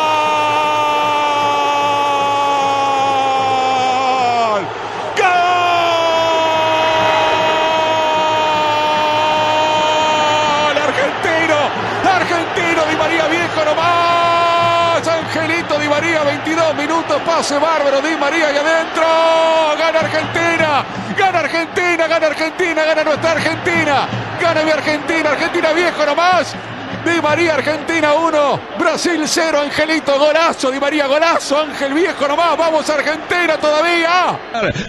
22 17.09 17.19
minutos, 17.19 17.23
pase 17.25 17.59
bárbaro 17.59 18.01
Di 18.03 18.17
María 18.17 18.53
y 18.53 18.57
adentro. 18.57 19.05
Gana 19.79 20.01
Argentina, 20.01 20.85
gana 21.17 21.39
Argentina, 21.41 22.07
gana 22.07 22.27
Argentina, 22.27 22.85
gana 22.85 23.05
nuestra 23.05 23.33
Argentina. 23.33 24.09
Gana 24.41 24.63
mi 24.63 24.71
Argentina, 24.71 25.31
Argentina 25.31 25.73
viejo 25.73 26.07
nomás. 26.07 26.55
Di 27.05 27.21
María, 27.23 27.55
Argentina 27.55 28.15
1, 28.15 28.61
Brasil 28.79 29.23
0, 29.27 29.61
Angelito, 29.61 30.19
golazo, 30.19 30.71
Di 30.71 30.81
María, 30.81 31.07
golazo, 31.07 31.61
Ángel 31.61 31.95
viejo 31.95 32.29
nomás, 32.29 32.57
vamos 32.57 32.89
Argentina 32.91 33.57
todavía. 33.57 34.39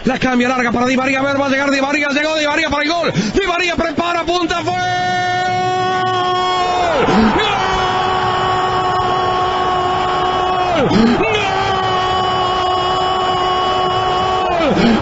La 0.06 0.20
cambia 0.20 0.50
larga 0.50 0.72
para 0.72 0.86
Di 0.86 0.98
María. 0.98 1.20
A 1.20 1.24
ver, 1.24 1.40
va 1.40 1.46
a 1.46 1.50
llegar 1.50 1.70
Di 1.70 1.82
María. 1.82 2.10
Llegó 2.10 2.36
Di 2.36 2.46
María 2.46 2.70
para 2.70 2.84
el 2.84 2.90
gol. 2.90 3.14
Di 3.14 3.48
María 3.48 3.76
prepara, 3.76 4.24
punta, 4.24 4.62
fue. 4.64 4.74
¡Gol! 10.80 11.18
¡Gol! 11.18 11.39
¡Gol! 14.70 15.00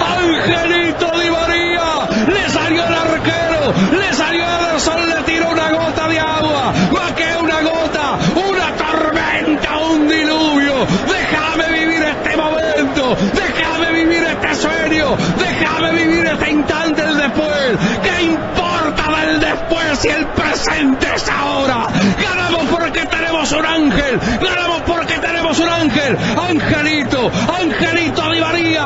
Angelito 0.00 1.10
Di 1.18 1.30
María, 1.30 2.08
le 2.26 2.48
salió 2.50 2.84
el 2.86 2.94
arquero, 2.94 3.74
le 3.92 4.12
salió 4.12 4.44
el 4.44 5.13
Déjame 15.38 15.92
vivir 15.92 16.26
este 16.26 16.50
instante 16.50 17.02
del 17.02 17.16
después. 17.18 17.78
¿Qué 18.02 18.22
importa 18.22 19.20
del 19.20 19.40
después 19.40 19.98
si 19.98 20.08
el 20.08 20.26
presente 20.28 21.06
es 21.14 21.28
ahora? 21.28 21.86
Ganamos 22.22 22.64
porque 22.70 23.06
tenemos 23.06 23.52
un 23.52 23.66
ángel. 23.66 24.20
Ganamos 24.40 24.82
porque 24.82 25.14
tenemos 25.18 25.58
un 25.58 25.68
ángel. 25.68 26.16
Angelito, 26.48 27.30
Angelito 27.60 28.30
Di 28.30 28.76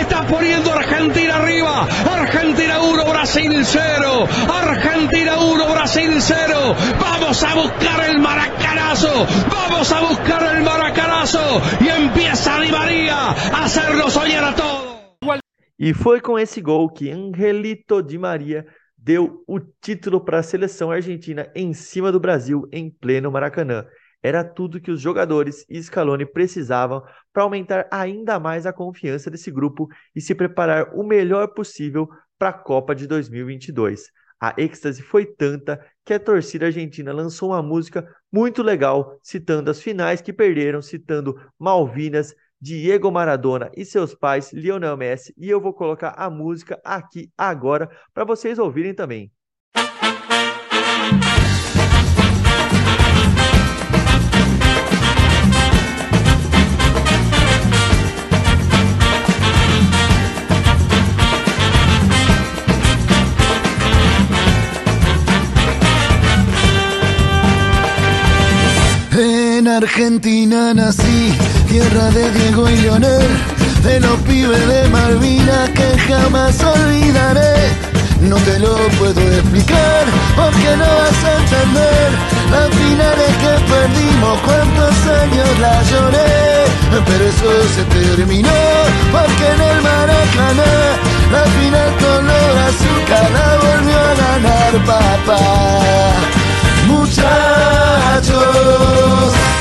está 0.00 0.22
poniendo 0.26 0.72
Argentina 0.72 1.36
arriba. 1.36 1.86
Argentina 2.12 2.80
1, 2.80 3.04
Brasil 3.04 3.64
0. 3.64 4.28
Argentina 4.62 5.38
1, 5.38 5.66
Brasil 5.68 6.16
0. 6.20 6.76
Vamos 7.00 7.42
a 7.42 7.54
buscar 7.54 8.04
el 8.08 8.18
maracanazo. 8.18 9.26
Vamos 9.50 9.92
a 9.92 10.00
buscar 10.00 10.42
el 10.56 10.62
maracanazo. 10.62 11.62
Y 11.80 11.88
empieza 11.88 12.58
Di 12.60 13.08
a 13.08 13.34
hacernos 13.64 14.12
soñar 14.12 14.44
a 14.44 14.54
todos. 14.54 14.77
E 15.78 15.94
foi 15.94 16.20
com 16.20 16.36
esse 16.36 16.60
gol 16.60 16.90
que 16.90 17.08
Angelito 17.08 18.02
Di 18.02 18.18
Maria 18.18 18.66
deu 18.96 19.44
o 19.46 19.60
título 19.60 20.20
para 20.20 20.40
a 20.40 20.42
seleção 20.42 20.90
argentina 20.90 21.48
em 21.54 21.72
cima 21.72 22.10
do 22.10 22.18
Brasil 22.18 22.68
em 22.72 22.90
pleno 22.90 23.30
Maracanã. 23.30 23.86
Era 24.20 24.42
tudo 24.42 24.80
que 24.80 24.90
os 24.90 25.00
jogadores 25.00 25.64
e 25.68 25.80
Scaloni 25.80 26.26
precisavam 26.26 27.04
para 27.32 27.44
aumentar 27.44 27.86
ainda 27.92 28.40
mais 28.40 28.66
a 28.66 28.72
confiança 28.72 29.30
desse 29.30 29.52
grupo 29.52 29.86
e 30.16 30.20
se 30.20 30.34
preparar 30.34 30.92
o 30.96 31.04
melhor 31.04 31.54
possível 31.54 32.08
para 32.36 32.48
a 32.48 32.52
Copa 32.52 32.92
de 32.92 33.06
2022. 33.06 34.10
A 34.40 34.54
êxtase 34.58 35.00
foi 35.00 35.26
tanta 35.26 35.80
que 36.04 36.12
a 36.12 36.18
torcida 36.18 36.66
argentina 36.66 37.12
lançou 37.12 37.50
uma 37.50 37.62
música 37.62 38.08
muito 38.32 38.64
legal, 38.64 39.16
citando 39.22 39.70
as 39.70 39.80
finais 39.80 40.20
que 40.20 40.32
perderam, 40.32 40.82
citando 40.82 41.40
Malvinas, 41.56 42.34
Diego 42.60 43.10
Maradona 43.10 43.70
e 43.76 43.84
seus 43.84 44.14
pais, 44.14 44.52
Lionel 44.52 44.96
Messi, 44.96 45.32
e 45.36 45.48
eu 45.48 45.60
vou 45.60 45.72
colocar 45.72 46.10
a 46.10 46.28
música 46.28 46.80
aqui 46.84 47.30
agora 47.36 47.88
para 48.12 48.24
vocês 48.24 48.58
ouvirem 48.58 48.94
também. 48.94 49.32
Argentina 69.78 70.74
nací, 70.74 71.32
tierra 71.68 72.10
de 72.10 72.32
Diego 72.32 72.68
y 72.68 72.76
Leonel, 72.78 73.28
de 73.84 74.00
los 74.00 74.18
pibes 74.22 74.66
de 74.66 74.88
Malvinas 74.88 75.70
que 75.70 75.96
jamás 76.08 76.60
olvidaré. 76.64 77.54
No 78.22 78.34
te 78.38 78.58
lo 78.58 78.74
puedo 78.98 79.20
explicar 79.20 80.04
porque 80.34 80.70
no 80.80 80.88
vas 80.98 81.24
a 81.24 81.30
entender 81.42 82.08
las 82.50 82.68
finales 82.74 83.32
que 83.42 83.52
perdimos, 83.72 84.38
cuántos 84.40 84.94
años 85.22 85.48
la 85.60 85.82
lloré. 85.84 86.66
Pero 87.06 87.24
eso 87.24 87.50
se 87.76 87.84
terminó 87.84 88.58
porque 89.12 89.46
en 89.54 89.60
el 89.60 89.82
Maracaná 89.82 90.74
la 91.30 91.44
final 91.54 91.90
color 92.02 92.52
azúcar 92.66 93.30
la 93.30 93.48
volvió 93.62 93.96
a 93.96 94.14
ganar 94.24 94.72
papá. 94.84 96.37
Muchachos, 96.88 98.32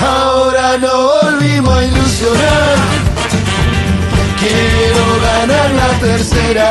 ahora 0.02 0.78
no 0.78 0.94
volvimos 1.22 1.78
a 1.78 1.84
ilusionar. 1.84 2.78
Quiero 4.40 5.04
ganar 5.28 5.70
la 5.72 5.90
tercera. 6.00 6.70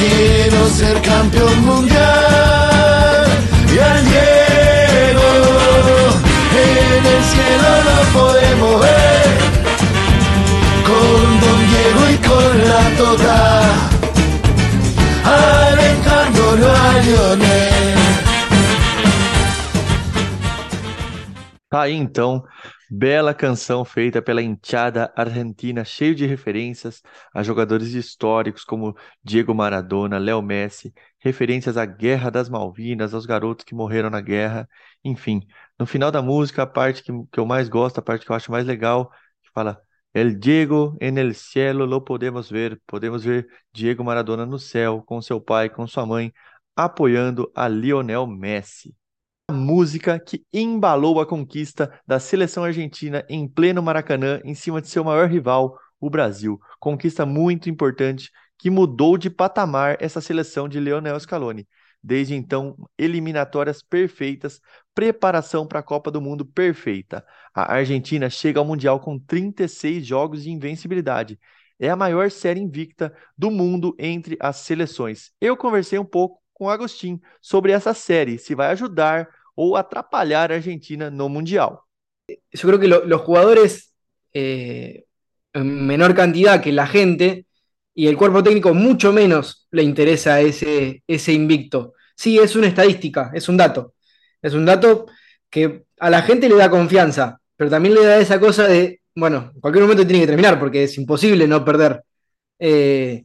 Quiero 0.00 0.68
ser 0.68 1.00
campeón 1.02 1.64
mundial. 1.64 3.26
Y 3.72 3.78
al 3.78 4.04
Diego 4.04 5.28
en 6.66 7.06
el 7.14 7.22
cielo 7.32 7.68
lo 7.88 7.98
podemos 8.18 8.80
ver. 8.80 9.28
Con 10.88 11.40
Don 11.40 11.60
Diego 11.70 12.02
y 12.10 12.16
con 12.28 12.52
la 12.68 12.82
Tota. 12.98 13.40
Alejándolo 15.24 16.66
a 16.68 16.92
Lionel. 17.04 17.69
Aí 21.80 21.94
então, 21.94 22.44
bela 22.90 23.34
canção 23.34 23.84
feita 23.84 24.20
pela 24.22 24.42
enteada 24.42 25.12
argentina, 25.16 25.84
cheio 25.84 26.14
de 26.14 26.26
referências 26.26 27.02
a 27.34 27.42
jogadores 27.42 27.94
históricos 27.94 28.64
como 28.64 28.96
Diego 29.22 29.54
Maradona, 29.54 30.18
Léo 30.18 30.42
Messi, 30.42 30.92
referências 31.18 31.76
à 31.76 31.86
Guerra 31.86 32.30
das 32.30 32.48
Malvinas, 32.48 33.14
aos 33.14 33.26
garotos 33.26 33.64
que 33.64 33.74
morreram 33.74 34.10
na 34.10 34.20
guerra, 34.20 34.68
enfim. 35.04 35.46
No 35.78 35.86
final 35.86 36.10
da 36.10 36.22
música, 36.22 36.62
a 36.62 36.66
parte 36.66 37.02
que, 37.02 37.12
que 37.32 37.40
eu 37.40 37.46
mais 37.46 37.68
gosto, 37.68 37.98
a 37.98 38.02
parte 38.02 38.24
que 38.24 38.32
eu 38.32 38.36
acho 38.36 38.50
mais 38.50 38.66
legal, 38.66 39.10
que 39.42 39.50
fala 39.52 39.80
El 40.12 40.38
Diego 40.40 40.96
en 41.00 41.18
el 41.18 41.34
cielo 41.34 41.86
lo 41.86 42.04
podemos 42.04 42.50
ver, 42.50 42.80
podemos 42.86 43.24
ver 43.24 43.46
Diego 43.72 44.04
Maradona 44.04 44.44
no 44.46 44.58
céu, 44.58 45.02
com 45.02 45.22
seu 45.22 45.40
pai, 45.40 45.70
com 45.70 45.86
sua 45.86 46.04
mãe, 46.06 46.32
apoiando 46.76 47.50
a 47.54 47.68
Lionel 47.68 48.26
Messi 48.26 48.94
música 49.50 50.18
que 50.18 50.44
embalou 50.52 51.20
a 51.20 51.26
conquista 51.26 51.92
da 52.06 52.18
seleção 52.18 52.64
argentina 52.64 53.24
em 53.28 53.48
pleno 53.48 53.82
Maracanã, 53.82 54.40
em 54.44 54.54
cima 54.54 54.80
de 54.80 54.88
seu 54.88 55.04
maior 55.04 55.28
rival, 55.28 55.78
o 56.00 56.08
Brasil. 56.08 56.58
Conquista 56.78 57.26
muito 57.26 57.68
importante 57.68 58.30
que 58.58 58.70
mudou 58.70 59.16
de 59.16 59.30
patamar 59.30 59.96
essa 60.00 60.20
seleção 60.20 60.68
de 60.68 60.78
Lionel 60.78 61.18
Scaloni. 61.18 61.66
Desde 62.02 62.34
então, 62.34 62.76
eliminatórias 62.96 63.82
perfeitas, 63.82 64.60
preparação 64.94 65.66
para 65.66 65.80
a 65.80 65.82
Copa 65.82 66.10
do 66.10 66.20
Mundo 66.20 66.44
perfeita. 66.46 67.24
A 67.54 67.74
Argentina 67.74 68.30
chega 68.30 68.58
ao 68.58 68.64
Mundial 68.64 69.00
com 69.00 69.18
36 69.18 70.06
jogos 70.06 70.42
de 70.42 70.50
invencibilidade. 70.50 71.38
É 71.78 71.90
a 71.90 71.96
maior 71.96 72.30
série 72.30 72.60
invicta 72.60 73.14
do 73.36 73.50
mundo 73.50 73.94
entre 73.98 74.36
as 74.40 74.56
seleções. 74.56 75.30
Eu 75.40 75.56
conversei 75.56 75.98
um 75.98 76.04
pouco 76.04 76.40
com 76.52 76.66
o 76.66 76.70
Agostinho 76.70 77.18
sobre 77.40 77.72
essa 77.72 77.94
série, 77.94 78.38
se 78.38 78.54
vai 78.54 78.68
ajudar 78.68 79.26
ou 79.60 79.76
atrapalhar 79.76 80.48
a 80.52 80.56
Argentina 80.60 81.10
no 81.10 81.28
Mundial. 81.28 81.72
Yo 82.58 82.64
creo 82.68 82.78
que 82.80 82.88
lo- 82.88 83.04
los 83.04 83.20
jugadores 83.22 83.70
eh, 84.32 85.04
en 85.52 85.86
menor 85.86 86.14
cantidad 86.14 86.62
que 86.62 86.72
la 86.72 86.86
gente 86.86 87.46
y 87.94 88.06
el 88.06 88.16
cuerpo 88.16 88.42
técnico 88.42 88.72
mucho 88.72 89.12
menos 89.12 89.66
le 89.72 89.82
interesa 89.82 90.40
ese, 90.40 91.02
ese 91.06 91.32
invicto. 91.32 91.92
Sí, 92.16 92.38
es 92.38 92.54
una 92.56 92.68
estadística, 92.68 93.30
es 93.34 93.48
un 93.48 93.56
dato. 93.56 93.94
Es 94.40 94.54
un 94.54 94.64
dato 94.64 95.06
que 95.50 95.84
a 95.98 96.08
la 96.08 96.22
gente 96.22 96.48
le 96.48 96.54
da 96.56 96.70
confianza, 96.70 97.40
pero 97.56 97.68
también 97.70 97.94
le 97.94 98.04
da 98.04 98.18
esa 98.18 98.38
cosa 98.40 98.66
de, 98.68 99.00
bueno, 99.14 99.50
en 99.54 99.60
cualquier 99.60 99.82
momento 99.84 100.06
tiene 100.06 100.20
que 100.22 100.28
terminar 100.28 100.58
porque 100.58 100.84
es 100.84 100.96
imposible 100.96 101.46
no 101.48 101.64
perder. 101.64 102.02
Eh, 102.58 103.24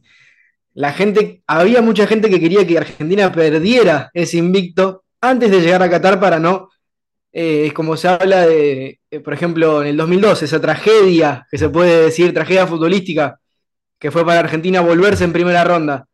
la 0.74 0.92
gente, 0.92 1.42
había 1.46 1.80
mucha 1.82 2.06
gente 2.06 2.28
que 2.28 2.40
quería 2.40 2.66
que 2.66 2.76
Argentina 2.78 3.32
perdiera 3.32 4.10
ese 4.12 4.36
invicto 4.38 5.04
antes 5.20 5.50
de 5.50 5.60
llegar 5.60 5.82
a 5.82 5.90
Qatar 5.90 6.20
para 6.20 6.38
no, 6.38 6.70
eh, 7.32 7.66
es 7.66 7.72
como 7.72 7.96
se 7.96 8.08
habla 8.08 8.46
de, 8.46 9.00
eh, 9.10 9.20
por 9.20 9.34
ejemplo, 9.34 9.82
en 9.82 9.88
el 9.88 9.96
2002, 9.96 10.42
esa 10.42 10.60
tragedia, 10.60 11.46
que 11.50 11.58
se 11.58 11.68
puede 11.68 12.04
decir 12.04 12.32
tragedia 12.34 12.66
futbolística, 12.66 13.40
que 13.98 14.10
fue 14.10 14.24
para 14.24 14.40
Argentina 14.40 14.80
volverse 14.80 15.24
en 15.24 15.32
primera 15.32 15.64
ronda. 15.64 16.06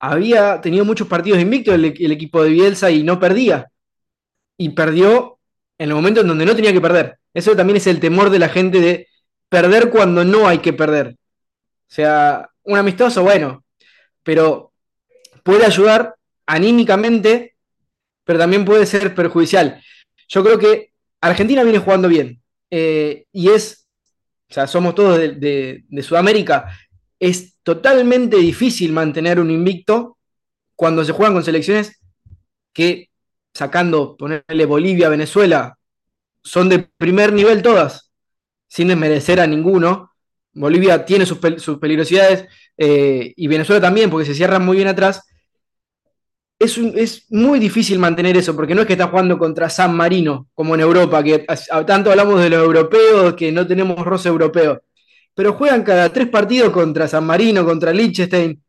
Había 0.00 0.60
tenido 0.60 0.84
muchos 0.84 1.08
partidos 1.08 1.40
invictos 1.40 1.74
el, 1.74 1.84
el 1.84 2.12
equipo 2.12 2.42
de 2.42 2.50
Bielsa 2.50 2.90
y 2.90 3.02
no 3.02 3.18
perdía. 3.18 3.70
Y 4.56 4.70
perdió 4.70 5.38
en 5.78 5.88
el 5.88 5.94
momento 5.94 6.20
en 6.20 6.28
donde 6.28 6.46
no 6.46 6.54
tenía 6.54 6.72
que 6.72 6.80
perder. 6.80 7.18
Eso 7.32 7.56
también 7.56 7.76
es 7.76 7.86
el 7.86 8.00
temor 8.00 8.30
de 8.30 8.38
la 8.38 8.48
gente 8.48 8.80
de 8.80 9.08
perder 9.48 9.90
cuando 9.90 10.24
no 10.24 10.46
hay 10.46 10.58
que 10.58 10.72
perder. 10.72 11.16
O 11.88 11.92
sea, 11.94 12.48
un 12.64 12.78
amistoso, 12.78 13.22
bueno, 13.22 13.64
pero 14.22 14.72
puede 15.42 15.64
ayudar 15.66 16.16
anímicamente, 16.46 17.53
pero 18.24 18.38
también 18.38 18.64
puede 18.64 18.86
ser 18.86 19.14
perjudicial. 19.14 19.82
Yo 20.28 20.42
creo 20.42 20.58
que 20.58 20.90
Argentina 21.20 21.62
viene 21.62 21.78
jugando 21.78 22.08
bien 22.08 22.42
eh, 22.70 23.26
y 23.32 23.50
es, 23.50 23.86
o 24.50 24.54
sea, 24.54 24.66
somos 24.66 24.94
todos 24.94 25.18
de, 25.18 25.84
Sudamérica, 26.02 26.76
es 27.18 27.54
totalmente 27.62 28.36
difícil 28.36 28.92
mantener 28.92 29.38
un 29.40 29.50
invicto 29.50 30.18
cuando 30.74 31.04
se 31.04 31.12
juegan 31.12 31.34
con 31.34 31.44
selecciones 31.44 32.00
que, 32.72 33.10
sacando, 33.54 34.16
ponerle 34.16 34.66
Bolivia, 34.66 35.08
Venezuela, 35.08 35.78
son 36.42 36.68
de 36.68 36.80
primer 36.98 37.32
nivel 37.32 37.62
todas, 37.62 38.10
sin 38.68 38.88
desmerecer 38.88 39.40
a 39.40 39.46
ninguno. 39.46 40.10
Bolivia 40.52 41.04
tiene 41.04 41.26
sus, 41.26 41.38
sus 41.58 41.78
peligrosidades 41.78 42.46
eh, 42.76 43.32
y 43.36 43.46
Venezuela 43.46 43.80
también, 43.80 44.10
porque 44.10 44.26
se 44.26 44.34
cierran 44.34 44.64
muy 44.64 44.76
bien 44.76 44.88
atrás. 44.88 45.22
Es, 46.64 46.78
es 46.78 47.26
muy 47.30 47.58
difícil 47.58 47.98
mantener 47.98 48.36
eso, 48.36 48.56
porque 48.56 48.74
no 48.74 48.82
es 48.82 48.86
que 48.86 48.94
está 48.94 49.08
jugando 49.08 49.38
contra 49.38 49.68
San 49.68 49.96
Marino, 49.96 50.48
como 50.54 50.74
en 50.74 50.80
Europa, 50.80 51.22
que 51.22 51.46
tanto 51.86 52.10
hablamos 52.10 52.40
de 52.40 52.50
los 52.50 52.64
europeos, 52.64 53.34
que 53.34 53.52
no 53.52 53.66
tenemos 53.66 54.04
roce 54.04 54.28
europeo. 54.28 54.82
pero 55.34 55.54
juegan 55.54 55.82
cada 55.82 56.12
tres 56.12 56.28
partidos 56.28 56.72
contra 56.72 57.08
San 57.08 57.26
Marino, 57.26 57.64
contra 57.64 57.92
Liechtenstein. 57.92 58.60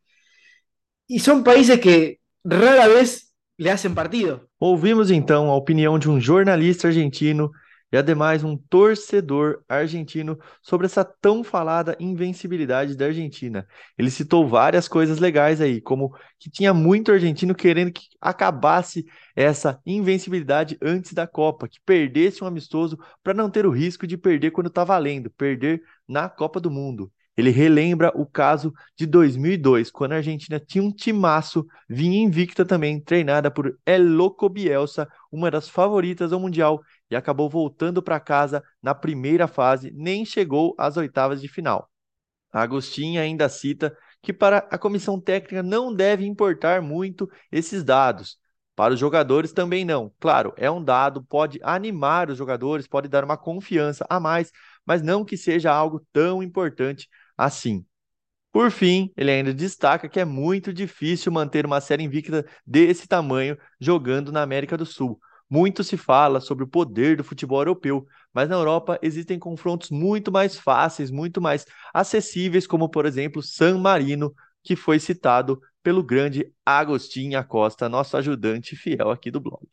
E 1.07 1.19
são 1.19 1.43
países 1.43 1.79
que 1.79 2.17
rara 2.43 2.87
vez 2.87 3.27
le 3.57 3.69
hacen 3.69 3.93
partido. 3.93 4.41
Ouvimos 4.59 5.11
então 5.11 5.49
a 5.51 5.55
opinião 5.55 5.99
de 5.99 6.09
um 6.09 6.19
jornalista 6.19 6.87
argentino 6.87 7.51
e 7.95 7.97
ademais 7.97 8.43
um 8.43 8.57
torcedor 8.57 9.63
argentino 9.69 10.37
sobre 10.61 10.85
essa 10.85 11.01
tão 11.01 11.45
falada 11.45 11.95
invencibilidade 11.97 12.93
da 12.93 13.05
Argentina. 13.05 13.65
Ele 13.97 14.11
citou 14.11 14.45
várias 14.45 14.85
coisas 14.85 15.17
legais 15.17 15.61
aí, 15.61 15.79
como 15.79 16.13
que 16.37 16.49
tinha 16.49 16.73
muito 16.73 17.09
argentino 17.09 17.55
querendo 17.55 17.93
que 17.93 18.01
acabasse 18.19 19.05
essa 19.33 19.79
invencibilidade 19.85 20.77
antes 20.81 21.13
da 21.13 21.25
Copa, 21.25 21.69
que 21.69 21.79
perdesse 21.85 22.43
um 22.43 22.47
amistoso 22.47 22.99
para 23.23 23.33
não 23.33 23.49
ter 23.49 23.65
o 23.65 23.71
risco 23.71 24.05
de 24.05 24.17
perder 24.17 24.51
quando 24.51 24.67
está 24.67 24.83
valendo, 24.83 25.29
perder 25.29 25.81
na 26.05 26.27
Copa 26.27 26.59
do 26.59 26.69
Mundo. 26.69 27.09
Ele 27.37 27.49
relembra 27.49 28.11
o 28.15 28.25
caso 28.25 28.73
de 28.97 29.05
2002, 29.05 29.91
quando 29.91 30.13
a 30.13 30.15
Argentina 30.17 30.59
tinha 30.59 30.83
um 30.83 30.91
timaço, 30.91 31.65
vinha 31.89 32.23
invicta 32.23 32.63
também, 32.63 32.99
treinada 32.99 33.51
por 33.51 33.77
El 33.85 34.03
Loco 34.03 34.47
Bielsa, 34.47 35.07
uma 35.29 35.51
das 35.51 35.67
favoritas 35.67 36.31
ao 36.31 36.39
Mundial, 36.39 36.81
e 37.09 37.15
acabou 37.15 37.49
voltando 37.49 38.01
para 38.01 38.19
casa 38.19 38.63
na 38.81 38.95
primeira 38.95 39.47
fase, 39.47 39.91
nem 39.91 40.25
chegou 40.25 40.75
às 40.77 40.97
oitavas 40.97 41.41
de 41.41 41.47
final. 41.47 41.89
Agostinho 42.51 43.21
ainda 43.21 43.49
cita 43.49 43.95
que 44.21 44.33
para 44.33 44.59
a 44.71 44.77
comissão 44.77 45.19
técnica 45.19 45.61
não 45.61 45.93
deve 45.93 46.25
importar 46.25 46.81
muito 46.81 47.29
esses 47.51 47.83
dados. 47.83 48.37
Para 48.75 48.93
os 48.93 48.99
jogadores 48.99 49.53
também 49.53 49.85
não. 49.85 50.11
Claro, 50.19 50.53
é 50.57 50.69
um 50.69 50.83
dado, 50.83 51.23
pode 51.23 51.59
animar 51.63 52.29
os 52.29 52.37
jogadores, 52.37 52.87
pode 52.87 53.07
dar 53.07 53.23
uma 53.23 53.37
confiança 53.37 54.05
a 54.09 54.19
mais, 54.19 54.51
mas 54.85 55.01
não 55.01 55.23
que 55.23 55.37
seja 55.37 55.71
algo 55.71 56.05
tão 56.11 56.41
importante 56.41 57.07
assim. 57.37 57.85
Por 58.51 58.71
fim, 58.71 59.11
ele 59.17 59.31
ainda 59.31 59.53
destaca 59.53 60.07
que 60.07 60.19
é 60.19 60.25
muito 60.25 60.73
difícil 60.73 61.31
manter 61.31 61.65
uma 61.65 61.81
série 61.81 62.03
invicta 62.03 62.45
desse 62.65 63.07
tamanho 63.07 63.57
jogando 63.79 64.31
na 64.31 64.41
América 64.41 64.77
do 64.77 64.85
Sul. 64.85 65.19
Muito 65.49 65.83
se 65.83 65.95
fala 65.95 66.41
sobre 66.41 66.63
o 66.63 66.67
poder 66.67 67.17
do 67.17 67.23
futebol 67.23 67.59
europeu, 67.59 68.05
mas 68.33 68.49
na 68.49 68.55
Europa 68.55 68.99
existem 69.01 69.37
confrontos 69.37 69.91
muito 69.91 70.31
mais 70.31 70.57
fáceis, 70.57 71.11
muito 71.11 71.39
mais 71.39 71.65
acessíveis, 71.93 72.65
como 72.65 72.89
por 72.89 73.05
exemplo 73.05 73.41
San 73.41 73.77
Marino, 73.77 74.33
que 74.63 74.75
foi 74.75 74.99
citado 74.99 75.61
pelo 75.83 76.03
grande 76.03 76.51
Agostinho 76.65 77.37
Acosta, 77.37 77.87
nosso 77.87 78.17
ajudante 78.17 78.75
fiel 78.75 79.11
aqui 79.11 79.29
do 79.29 79.39
blog. 79.39 79.67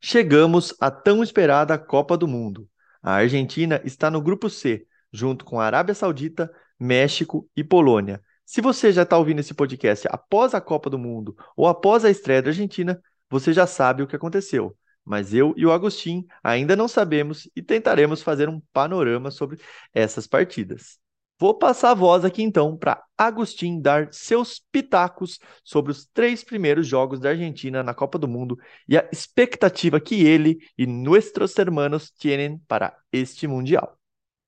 Chegamos 0.00 0.74
à 0.78 0.90
tão 0.90 1.22
esperada 1.22 1.78
Copa 1.78 2.16
do 2.16 2.28
Mundo. 2.28 2.68
A 3.02 3.14
Argentina 3.14 3.80
está 3.84 4.10
no 4.10 4.20
grupo 4.20 4.50
C, 4.50 4.86
junto 5.10 5.44
com 5.44 5.58
a 5.58 5.64
Arábia 5.64 5.94
Saudita, 5.94 6.52
México 6.78 7.48
e 7.56 7.64
Polônia. 7.64 8.20
Se 8.44 8.60
você 8.60 8.92
já 8.92 9.02
está 9.02 9.16
ouvindo 9.16 9.40
esse 9.40 9.54
podcast 9.54 10.06
após 10.10 10.54
a 10.54 10.60
Copa 10.60 10.90
do 10.90 10.98
Mundo 10.98 11.34
ou 11.56 11.66
após 11.66 12.04
a 12.04 12.10
estreia 12.10 12.42
da 12.42 12.50
Argentina, 12.50 13.00
você 13.30 13.52
já 13.52 13.66
sabe 13.66 14.02
o 14.02 14.06
que 14.06 14.14
aconteceu. 14.14 14.76
Mas 15.06 15.32
eu 15.32 15.54
e 15.56 15.64
o 15.64 15.70
Agostinho 15.70 16.26
ainda 16.42 16.74
não 16.74 16.88
sabemos 16.88 17.48
e 17.54 17.62
tentaremos 17.62 18.22
fazer 18.22 18.48
um 18.48 18.60
panorama 18.72 19.30
sobre 19.30 19.58
essas 19.94 20.26
partidas. 20.26 20.98
Vou 21.38 21.54
passar 21.54 21.90
a 21.90 21.94
voz 21.94 22.24
aqui 22.24 22.42
então 22.42 22.76
para 22.76 23.04
Agostinho 23.16 23.80
dar 23.80 24.08
seus 24.10 24.58
pitacos 24.72 25.38
sobre 25.62 25.92
os 25.92 26.06
três 26.06 26.42
primeiros 26.42 26.86
jogos 26.86 27.20
da 27.20 27.28
Argentina 27.28 27.82
na 27.82 27.94
Copa 27.94 28.18
do 28.18 28.26
Mundo 28.26 28.58
e 28.88 28.96
a 28.96 29.06
expectativa 29.12 30.00
que 30.00 30.26
ele 30.26 30.58
e 30.76 30.86
nossos 30.86 31.56
hermanos 31.58 32.10
têm 32.10 32.58
para 32.66 32.96
este 33.12 33.46
Mundial. 33.46 33.96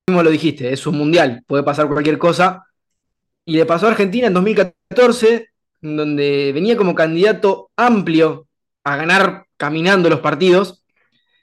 Como 0.07 0.23
lo 0.23 0.31
dijiste, 0.31 0.73
es 0.73 0.87
un 0.87 0.97
mundial, 0.97 1.43
puede 1.45 1.63
pasar 1.63 1.87
cualquier 1.87 2.17
cosa. 2.17 2.65
Y 3.45 3.53
le 3.53 3.65
pasó 3.67 3.85
a 3.85 3.91
Argentina 3.91 4.25
en 4.25 4.33
2014, 4.33 5.47
donde 5.81 6.51
venía 6.51 6.75
como 6.75 6.95
candidato 6.95 7.69
amplio 7.75 8.47
a 8.83 8.95
ganar 8.95 9.45
caminando 9.59 10.09
los 10.09 10.21
partidos. 10.21 10.83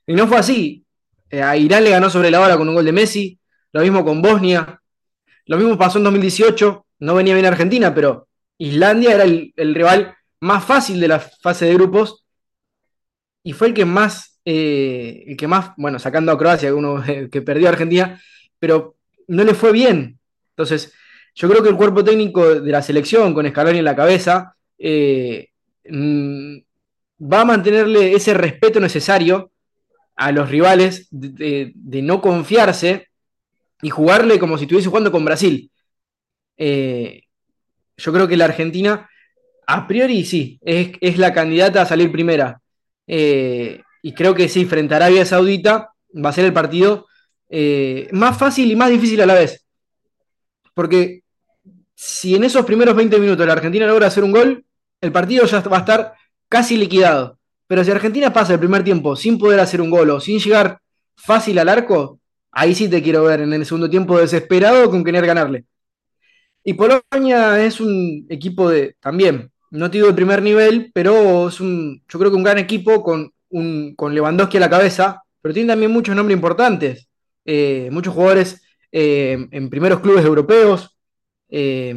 Y 0.07 0.15
no 0.15 0.27
fue 0.27 0.39
así. 0.39 0.85
Eh, 1.31 1.43
a 1.43 1.57
Irán 1.57 1.85
le 1.85 1.91
ganó 1.91 2.09
sobre 2.09 2.31
la 2.31 2.41
hora 2.41 2.57
con 2.57 2.69
un 2.69 2.75
gol 2.75 2.85
de 2.85 2.93
Messi, 2.93 3.39
lo 3.73 3.83
mismo 3.83 4.05
con 4.05 4.23
Bosnia, 4.23 4.81
lo 5.45 5.57
mismo 5.59 5.77
pasó 5.77 5.99
en 5.99 6.05
2018, 6.05 6.87
no 7.01 7.15
venía 7.15 7.35
bien 7.35 7.47
Argentina, 7.47 7.95
pero 7.95 8.29
Islandia 8.59 9.15
era 9.15 9.25
el, 9.25 9.75
rival 9.75 10.17
más 10.41 10.65
fácil 10.65 11.01
de 11.01 11.09
la 11.09 11.21
fase 11.21 11.67
de 11.67 11.75
grupos 11.75 12.25
y 13.43 13.53
fue 13.53 13.69
el 13.69 13.75
que 13.75 13.85
más, 13.85 14.41
eh, 14.45 15.25
el 15.27 15.37
que 15.37 15.49
más, 15.49 15.71
bueno, 15.77 15.99
sacando 15.99 16.33
a 16.33 16.39
Croacia, 16.39 16.75
uno 16.75 17.03
que 17.31 17.43
perdió 17.43 17.67
a 17.67 17.73
Argentina, 17.73 18.21
pero 18.59 18.97
no 19.29 19.45
le 19.45 19.55
fue 19.55 19.73
bien. 19.73 20.19
Entonces, 20.51 20.93
yo 21.35 21.49
creo 21.49 21.63
que 21.63 21.69
el 21.69 21.77
cuerpo 21.77 22.03
técnico 22.03 22.61
de 22.61 22.73
la 22.73 22.83
selección, 22.83 23.35
con 23.35 23.49
Scaloni 23.49 23.79
en 23.79 23.85
la 23.85 23.97
cabeza, 23.97 24.57
eh, 24.79 25.49
mm, 25.89 26.57
va 27.21 27.41
a 27.41 27.45
mantenerle 27.45 28.13
ese 28.13 28.35
respeto 28.35 28.81
necesario 28.81 29.51
a 30.17 30.33
los 30.33 30.49
rivales 30.49 31.09
de, 31.11 31.73
no 32.03 32.21
confiarse 32.21 33.09
y 33.83 33.91
jugarle 33.91 34.39
como 34.39 34.57
si 34.57 34.65
estuviese 34.65 34.89
jugando 34.89 35.13
con 35.13 35.25
Brasil. 35.25 35.71
Eh, 36.57 37.23
yo 37.97 38.13
creo 38.13 38.27
que 38.27 38.37
la 38.37 38.47
Argentina, 38.47 39.09
a 39.67 39.87
priori 39.87 40.25
sí, 40.25 40.59
es, 40.63 40.93
es 41.01 41.19
la 41.19 41.33
candidata 41.33 41.83
a 41.83 41.87
salir 41.87 42.11
primera. 42.11 42.61
Eh, 43.07 43.81
y 44.03 44.13
creo 44.13 44.35
que 44.35 44.49
sí, 44.49 44.65
frente 44.65 44.95
a 44.95 44.99
Arabia 44.99 45.25
Saudita 45.25 45.91
va 46.25 46.31
a 46.31 46.33
ser 46.33 46.45
el 46.45 46.53
partido 46.53 47.07
eh, 47.49 48.09
más 48.13 48.37
fácil 48.39 48.71
y 48.71 48.77
más 48.77 48.91
difícil 48.91 49.21
a 49.21 49.27
la 49.27 49.35
vez. 49.35 49.65
Porque 50.75 51.23
si 51.95 52.35
en 52.35 52.45
esos 52.45 52.65
primeros 52.65 52.95
20 52.95 53.19
minutos 53.19 53.47
la 53.47 53.55
Argentina 53.55 53.87
logra 53.87 54.07
hacer 54.07 54.25
un 54.25 54.33
gol, 54.33 54.65
el 55.01 55.13
partido 55.13 55.47
ya 55.47 55.61
va 55.61 55.79
a 55.79 55.81
estar 55.81 56.15
casi 56.49 56.77
liquidado. 56.77 57.39
Pero 57.67 57.85
si 57.85 57.91
Argentina 57.91 58.33
pasa 58.33 58.55
el 58.55 58.59
primer 58.59 58.85
tiempo 58.85 59.17
sin 59.17 59.39
poder 59.39 59.61
hacer 59.61 59.81
un 59.81 59.91
gol 59.91 60.11
o 60.11 60.21
sin 60.21 60.39
llegar 60.39 60.79
fácil 61.17 61.59
al 61.59 61.69
arco, 61.69 62.21
ahí 62.53 62.75
sí 62.75 62.89
te 62.89 63.03
quiero 63.03 63.25
ver 63.25 63.41
en 63.41 63.53
el 63.53 63.67
segundo 63.67 63.91
tiempo 63.91 64.19
desesperado 64.19 64.91
con 64.91 65.05
querer 65.05 65.27
ganarle. 65.27 65.65
Y 66.65 66.75
Polonia 66.75 67.65
es 67.65 67.81
un 67.81 68.27
equipo 68.29 68.69
de, 68.69 68.97
también, 69.01 69.51
no 69.71 69.91
te 69.91 69.99
digo 69.99 70.09
de 70.09 70.15
primer 70.15 70.43
nivel, 70.43 70.91
pero 70.95 71.49
es 71.49 71.61
un, 71.61 72.03
yo 72.09 72.19
creo 72.19 72.31
que 72.31 72.37
un 72.37 72.43
gran 72.43 72.59
equipo 72.59 73.03
con, 73.03 73.33
un, 73.51 73.95
con 73.95 74.15
Lewandowski 74.15 74.57
a 74.57 74.61
la 74.61 74.71
cabeza, 74.71 75.23
pero 75.41 75.55
tiene 75.55 75.69
también 75.69 75.93
muchos 75.93 76.17
nombres 76.17 76.37
importantes, 76.37 77.09
eh, 77.45 77.89
muchos 77.93 78.15
jugadores 78.15 78.63
eh, 78.91 79.47
en 79.51 79.71
primeros 79.71 80.01
clubes 80.01 80.25
europeos, 80.25 80.97
eh, 81.49 81.95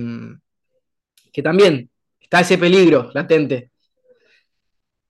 que 1.32 1.42
también 1.42 1.90
está 2.20 2.42
ese 2.42 2.58
peligro 2.58 3.10
latente. 3.14 3.72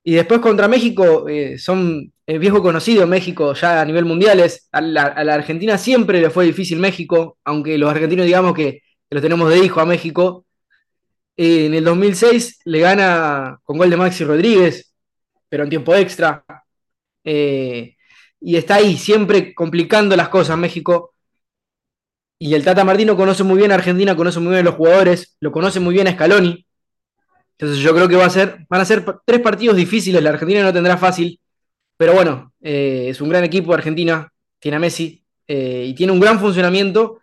Y 0.09 0.13
después 0.15 0.39
contra 0.39 0.67
México, 0.67 1.29
eh, 1.29 1.59
son 1.59 2.11
el 2.25 2.39
viejo 2.39 2.63
conocido 2.63 3.05
México 3.05 3.53
ya 3.53 3.79
a 3.79 3.85
nivel 3.85 4.05
mundial. 4.05 4.43
A, 4.71 4.81
la, 4.81 5.03
Argentina 5.35 5.77
siempre 5.77 6.19
le 6.19 6.31
fue 6.31 6.45
difícil 6.45 6.79
México, 6.79 7.37
aunque 7.43 7.77
los 7.77 7.91
argentinos 7.91 8.25
digamos 8.25 8.55
que, 8.55 8.81
que 9.07 9.15
lo 9.15 9.21
tenemos 9.21 9.51
de 9.51 9.59
hijo 9.59 9.79
a 9.81 9.85
México. 9.85 10.47
Eh, 11.37 11.67
en 11.67 11.75
el 11.75 11.83
2006 11.83 12.61
le 12.65 12.79
gana 12.79 13.59
con 13.63 13.77
gol 13.77 13.91
de 13.91 13.97
Maxi 13.97 14.23
Rodríguez, 14.23 14.95
pero 15.47 15.63
en 15.63 15.69
tiempo 15.69 15.93
extra. 15.93 16.43
Eh, 17.23 17.95
y 18.41 18.55
está 18.57 18.75
ahí, 18.75 18.97
siempre 18.97 19.53
complicando 19.53 20.15
las 20.15 20.29
cosas 20.29 20.57
México. 20.57 21.13
Y 22.39 22.55
el 22.55 22.63
Tata 22.65 22.83
Martino 22.83 23.15
conoce 23.15 23.43
muy 23.43 23.57
bien 23.59 23.71
a 23.71 23.75
Argentina, 23.75 24.15
conoce 24.15 24.39
muy 24.39 24.53
bien 24.53 24.61
a 24.61 24.69
los 24.69 24.75
jugadores, 24.75 25.37
lo 25.39 25.51
conoce 25.51 25.79
muy 25.79 25.93
bien 25.93 26.07
a 26.07 26.13
Scaloni. 26.13 26.65
Entonces 27.59 27.83
yo 27.83 27.93
creo 27.93 28.07
que 28.07 28.15
va 28.15 28.25
a 28.25 28.29
ser, 28.29 28.65
van 28.69 28.79
a 28.79 28.85
ser 28.85 29.03
tres 29.25 29.41
partidos 29.41 29.75
difíciles, 29.75 30.23
la 30.23 30.29
Argentina 30.29 30.63
no 30.63 30.71
tendrá 30.71 30.95
fácil, 30.95 31.37
pero 31.97 32.13
bueno, 32.13 32.53
eh, 32.61 33.07
es 33.09 33.19
un 33.19 33.27
gran 33.27 33.43
equipo. 33.43 33.73
Argentina, 33.73 34.31
tiene 34.59 34.77
a 34.77 34.79
Messi 34.79 35.25
eh, 35.45 35.83
y 35.89 35.93
tiene 35.93 36.13
un 36.13 36.21
gran 36.21 36.39
funcionamiento, 36.39 37.19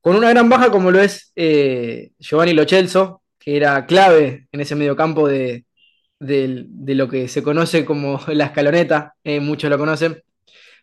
con 0.00 0.16
una 0.16 0.30
gran 0.30 0.48
baja 0.48 0.72
como 0.72 0.90
lo 0.90 1.00
es 1.00 1.32
eh, 1.36 2.10
Giovanni 2.18 2.54
Lochelso, 2.54 3.22
que 3.38 3.56
era 3.56 3.86
clave 3.86 4.48
en 4.50 4.60
ese 4.60 4.74
mediocampo 4.74 5.28
de, 5.28 5.64
de, 6.18 6.94
lo 6.96 7.08
que 7.08 7.28
se 7.28 7.44
conoce 7.44 7.84
como 7.84 8.20
la 8.28 8.46
escaloneta, 8.46 9.14
muchos 9.24 9.70
lo 9.70 9.78
conocen, 9.78 10.20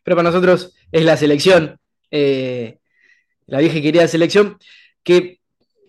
pero 0.03 0.15
para 0.15 0.29
nosotros 0.29 0.73
es 0.89 1.03
la 1.03 1.17
selección, 1.17 1.77
la 2.11 3.59
vieja 3.59 3.77
y 3.77 3.81
querida 3.81 4.07
selección, 4.07 4.57
que 5.03 5.41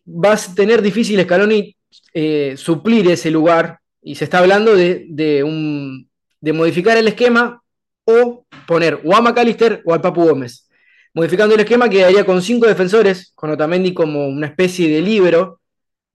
va 0.09 0.33
a 0.33 0.55
tener 0.57 0.83
difícil 0.83 1.23
Scaloni 1.23 1.76
eh, 2.13 2.55
suplir 2.57 3.09
ese 3.11 3.31
lugar 3.31 3.81
y 4.03 4.15
se 4.15 4.25
está 4.25 4.39
hablando 4.39 4.75
de, 4.75 5.07
de, 5.09 5.43
un, 5.43 6.09
de 6.41 6.53
modificar 6.53 6.97
el 6.97 7.09
esquema 7.09 7.63
o 8.05 8.47
poner 8.67 9.01
o 9.05 9.15
a 9.15 9.21
McAllister 9.21 9.83
o 9.85 9.93
al 9.93 10.01
Papu 10.01 10.25
Gómez. 10.25 10.69
Modificando 11.13 11.55
el 11.55 11.63
esquema 11.63 11.89
quedaría 11.89 12.25
con 12.25 12.43
cinco 12.43 12.67
defensores, 12.67 13.33
con 13.35 13.51
Otamendi 13.51 13.95
como 13.95 14.29
una 14.29 14.47
especie 14.47 14.89
de 14.89 15.01
libero 15.01 15.61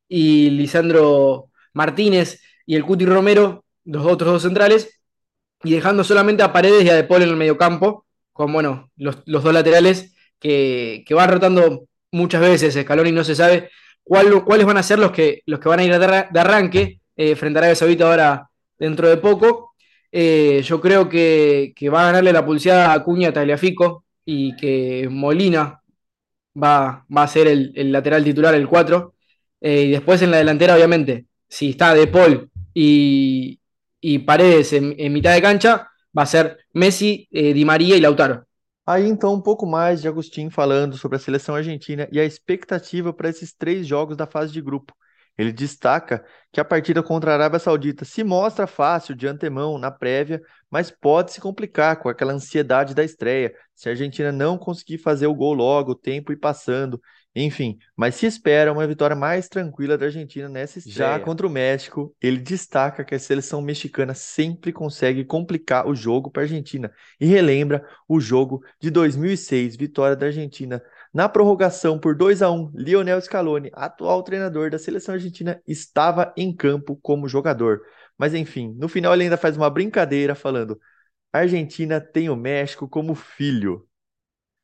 y 0.08 0.52
Lisandro 0.52 1.50
Martínez 1.74 2.42
y 2.66 2.76
el 2.76 2.86
Cuti 2.86 3.06
Romero, 3.06 3.66
los 3.84 4.06
otros 4.06 4.34
dos 4.34 4.42
centrales, 4.44 5.02
y 5.64 5.72
dejando 5.72 6.04
solamente 6.04 6.44
a 6.44 6.54
Paredes 6.54 6.84
y 6.84 6.90
a 6.90 6.96
De 6.96 7.04
Paul 7.04 7.24
en 7.24 7.30
el 7.30 7.36
mediocampo, 7.36 8.06
con 8.32 8.54
bueno, 8.54 8.92
los, 8.96 9.18
los 9.26 9.44
dos 9.44 9.54
laterales 9.54 10.14
que, 10.40 11.04
que 11.06 11.14
van 11.14 11.30
rotando 11.30 11.86
muchas 12.12 12.42
veces 12.42 12.74
Scaloni 12.76 13.12
no 13.12 13.24
se 13.24 13.36
sabe 13.36 13.70
cuál- 14.04 14.44
cuáles 14.46 14.66
van 14.66 14.78
a 14.78 14.84
ser 14.84 15.00
los 15.00 15.12
que, 15.12 15.42
los 15.46 15.60
que 15.60 15.70
van 15.70 15.80
a 15.80 15.84
ir 15.84 15.92
de, 15.98 16.06
arra- 16.06 16.30
de 16.32 16.40
arranque 16.40 17.02
eh, 17.16 17.36
frente 17.36 17.60
a 17.60 17.62
Arabia 17.62 17.76
Saudita 17.76 18.06
ahora 18.10 18.50
dentro 18.78 19.08
de 19.10 19.18
poco. 19.18 19.74
Eh, 20.12 20.62
yo 20.66 20.82
creo 20.82 21.08
que, 21.10 21.74
va 21.94 22.04
a 22.04 22.06
ganarle 22.08 22.34
la 22.34 22.46
pulseada 22.46 22.92
a 22.92 22.94
Acuña 22.96 23.30
a 23.30 23.34
Tagliafico 23.34 24.06
y 24.26 24.56
que 24.56 25.08
Molina 25.10 25.82
va, 26.62 27.06
va 27.16 27.24
a 27.24 27.28
ser 27.28 27.48
el, 27.48 27.74
lateral 27.92 28.24
titular, 28.24 28.54
el 28.56 28.68
4. 28.68 29.14
Eh, 29.62 29.84
y 29.84 29.92
después 29.92 30.22
en 30.22 30.32
la 30.32 30.38
delantera, 30.38 30.76
obviamente, 30.76 31.26
si 31.48 31.72
está 31.72 31.94
De 31.94 32.08
Paul 32.08 32.50
y, 32.74 33.60
y 34.00 34.20
Paredes 34.20 34.74
en, 34.74 34.96
en 34.98 35.14
mitad 35.14 35.34
de 35.34 35.42
cancha, 35.42 35.90
va 36.18 36.24
a 36.24 36.26
ser 36.26 36.58
Messi, 36.74 37.28
eh, 37.32 37.54
Di 37.54 37.66
María 37.66 37.96
y 37.96 38.02
Lautaro. 38.02 38.46
Aí 38.86 39.08
então 39.08 39.34
um 39.34 39.42
pouco 39.42 39.66
mais 39.66 40.02
de 40.02 40.08
Agostinho 40.08 40.50
falando 40.50 40.98
sobre 40.98 41.16
a 41.18 41.20
seleção 41.20 41.56
argentina 41.56 42.08
e 42.12 42.20
a 42.20 42.26
expectativa 42.26 43.14
para 43.14 43.30
esses 43.30 43.54
três 43.54 43.86
jogos 43.88 44.18
da 44.18 44.26
fase 44.26 44.52
de 44.52 44.62
grupo. 44.62 44.94
Ele 45.38 45.52
destaca 45.54 46.26
que 46.52 46.60
a 46.60 46.66
partida 46.66 47.02
contra 47.02 47.32
a 47.32 47.34
Arábia 47.36 47.60
Saudita 47.60 48.04
se 48.04 48.24
mostra 48.24 48.68
fácil 48.68 49.16
de 49.16 49.28
antemão 49.28 49.78
na 49.78 49.90
prévia, 49.90 50.42
mas 50.70 50.92
pode 50.92 51.32
se 51.32 51.40
complicar 51.40 51.98
com 51.98 52.10
aquela 52.10 52.34
ansiedade 52.34 52.94
da 52.94 53.04
estreia, 53.04 53.54
se 53.74 53.88
a 53.88 53.94
Argentina 53.94 54.32
não 54.32 54.58
conseguir 54.58 54.98
fazer 54.98 55.28
o 55.28 55.36
gol 55.36 55.54
logo, 55.54 55.92
o 55.92 55.96
tempo 55.96 56.34
ir 56.34 56.38
passando, 56.38 57.02
enfim. 57.36 57.78
Mas 57.96 58.16
se 58.16 58.26
espera 58.26 58.72
uma 58.74 58.86
vitória 58.86 59.16
mais 59.16 59.48
tranquila 59.48 59.98
da 59.98 60.06
Argentina 60.06 60.50
nessa 60.50 60.80
estreia. 60.80 61.14
Já 61.14 61.20
contra 61.20 61.48
o 61.48 61.50
México, 61.50 62.16
ele 62.22 62.38
destaca 62.38 63.06
que 63.06 63.16
a 63.16 63.20
seleção 63.20 63.62
mexicana 63.62 64.14
sempre 64.14 64.74
consegue 64.74 65.24
complicar 65.24 65.88
o 65.88 65.96
jogo 65.96 66.30
para 66.30 66.42
a 66.42 66.46
Argentina 66.46 66.92
e 67.20 67.26
relembra 67.26 67.88
o 68.08 68.20
jogo 68.20 68.64
de 68.80 68.90
2006, 68.90 69.76
vitória 69.76 70.16
da 70.16 70.26
Argentina 70.28 70.82
na 71.14 71.28
prorrogação 71.28 72.00
por 72.00 72.16
2 72.16 72.42
a 72.42 72.50
1, 72.50 72.72
Lionel 72.74 73.22
Scaloni, 73.22 73.70
atual 73.74 74.24
treinador 74.24 74.70
da 74.70 74.80
seleção 74.80 75.14
argentina, 75.16 75.62
estava 75.68 76.34
em 76.38 76.56
campo 76.56 76.96
como 77.02 77.28
jogador. 77.28 77.82
Mas 78.18 78.34
enfim, 78.34 78.74
no 78.78 78.88
final 78.88 79.14
ele 79.14 79.24
ainda 79.24 79.38
faz 79.38 79.58
uma 79.58 79.70
brincadeira 79.70 80.36
falando: 80.36 80.80
"A 81.34 81.40
Argentina 81.40 82.00
tem 82.00 82.30
o 82.30 82.36
México 82.36 82.88
como 82.88 83.16
filho". 83.16 83.88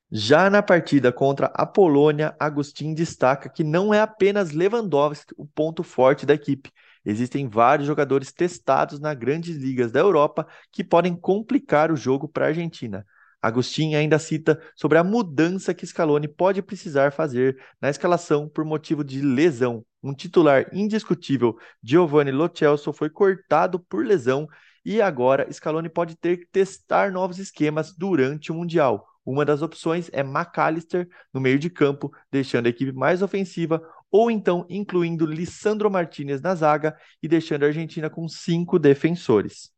Já 0.10 0.49
na 0.49 0.64
partida 0.64 1.12
contra 1.12 1.47
a 1.47 1.66
Polônia, 1.66 2.34
Agustin 2.39 2.93
destaca 2.93 3.49
que 3.49 3.62
não 3.62 3.93
é 3.93 3.99
apenas 3.99 4.51
Lewandowski 4.51 5.34
o 5.38 5.45
ponto 5.45 5.84
forte 5.84 6.26
da 6.26 6.34
equipe. 6.34 6.72
Existem 7.03 7.49
vários 7.49 7.86
jogadores 7.86 8.32
testados 8.32 9.01
nas 9.01 9.18
grandes 9.18 9.58
ligas 9.58 9.91
da 9.91 9.99
Europa 9.99 10.47
que 10.72 10.82
podem 10.82 11.14
complicar 11.14 11.91
o 11.91 11.97
jogo 11.97 12.26
para 12.26 12.45
a 12.45 12.47
Argentina. 12.49 13.05
Agustin 13.41 13.95
ainda 13.95 14.18
cita 14.18 14.62
sobre 14.78 14.97
a 14.97 15.03
mudança 15.03 15.74
que 15.74 15.86
Scaloni 15.86 16.28
pode 16.30 16.62
precisar 16.62 17.12
fazer 17.12 17.62
na 17.82 17.89
escalação 17.89 18.47
por 18.47 18.64
motivo 18.64 19.03
de 19.03 19.22
lesão. 19.22 19.86
Um 20.01 20.14
titular 20.14 20.70
indiscutível, 20.74 21.58
Giovanni 21.84 22.32
Lo 22.32 22.49
foi 22.93 23.10
cortado 23.10 23.78
por 23.78 24.05
lesão 24.05 24.47
e 24.86 25.01
agora 25.01 25.51
Scaloni 25.51 25.89
pode 25.89 26.16
ter 26.16 26.38
que 26.38 26.45
testar 26.45 27.12
novos 27.12 27.39
esquemas 27.39 27.93
durante 27.93 28.53
o 28.53 28.55
Mundial. 28.55 29.05
Uma 29.28 29.43
das 29.43 29.61
opções 29.61 30.09
é 30.13 30.21
McAllister 30.21 31.05
no 31.34 31.41
meio 31.41 31.59
de 31.59 31.69
campo, 31.69 32.09
deixando 32.32 32.67
a 32.67 32.69
equipe 32.69 32.93
mais 32.93 33.21
ofensiva, 33.21 33.82
ou 34.09 34.32
então 34.32 34.65
incluindo 34.69 35.25
Lissandro 35.25 35.91
Martinez 35.91 36.41
na 36.41 36.55
zaga 36.55 36.97
e 37.21 37.28
deixando 37.28 37.63
a 37.63 37.67
Argentina 37.67 38.09
com 38.09 38.25
cinco 38.30 38.80
defensores. 38.80 39.69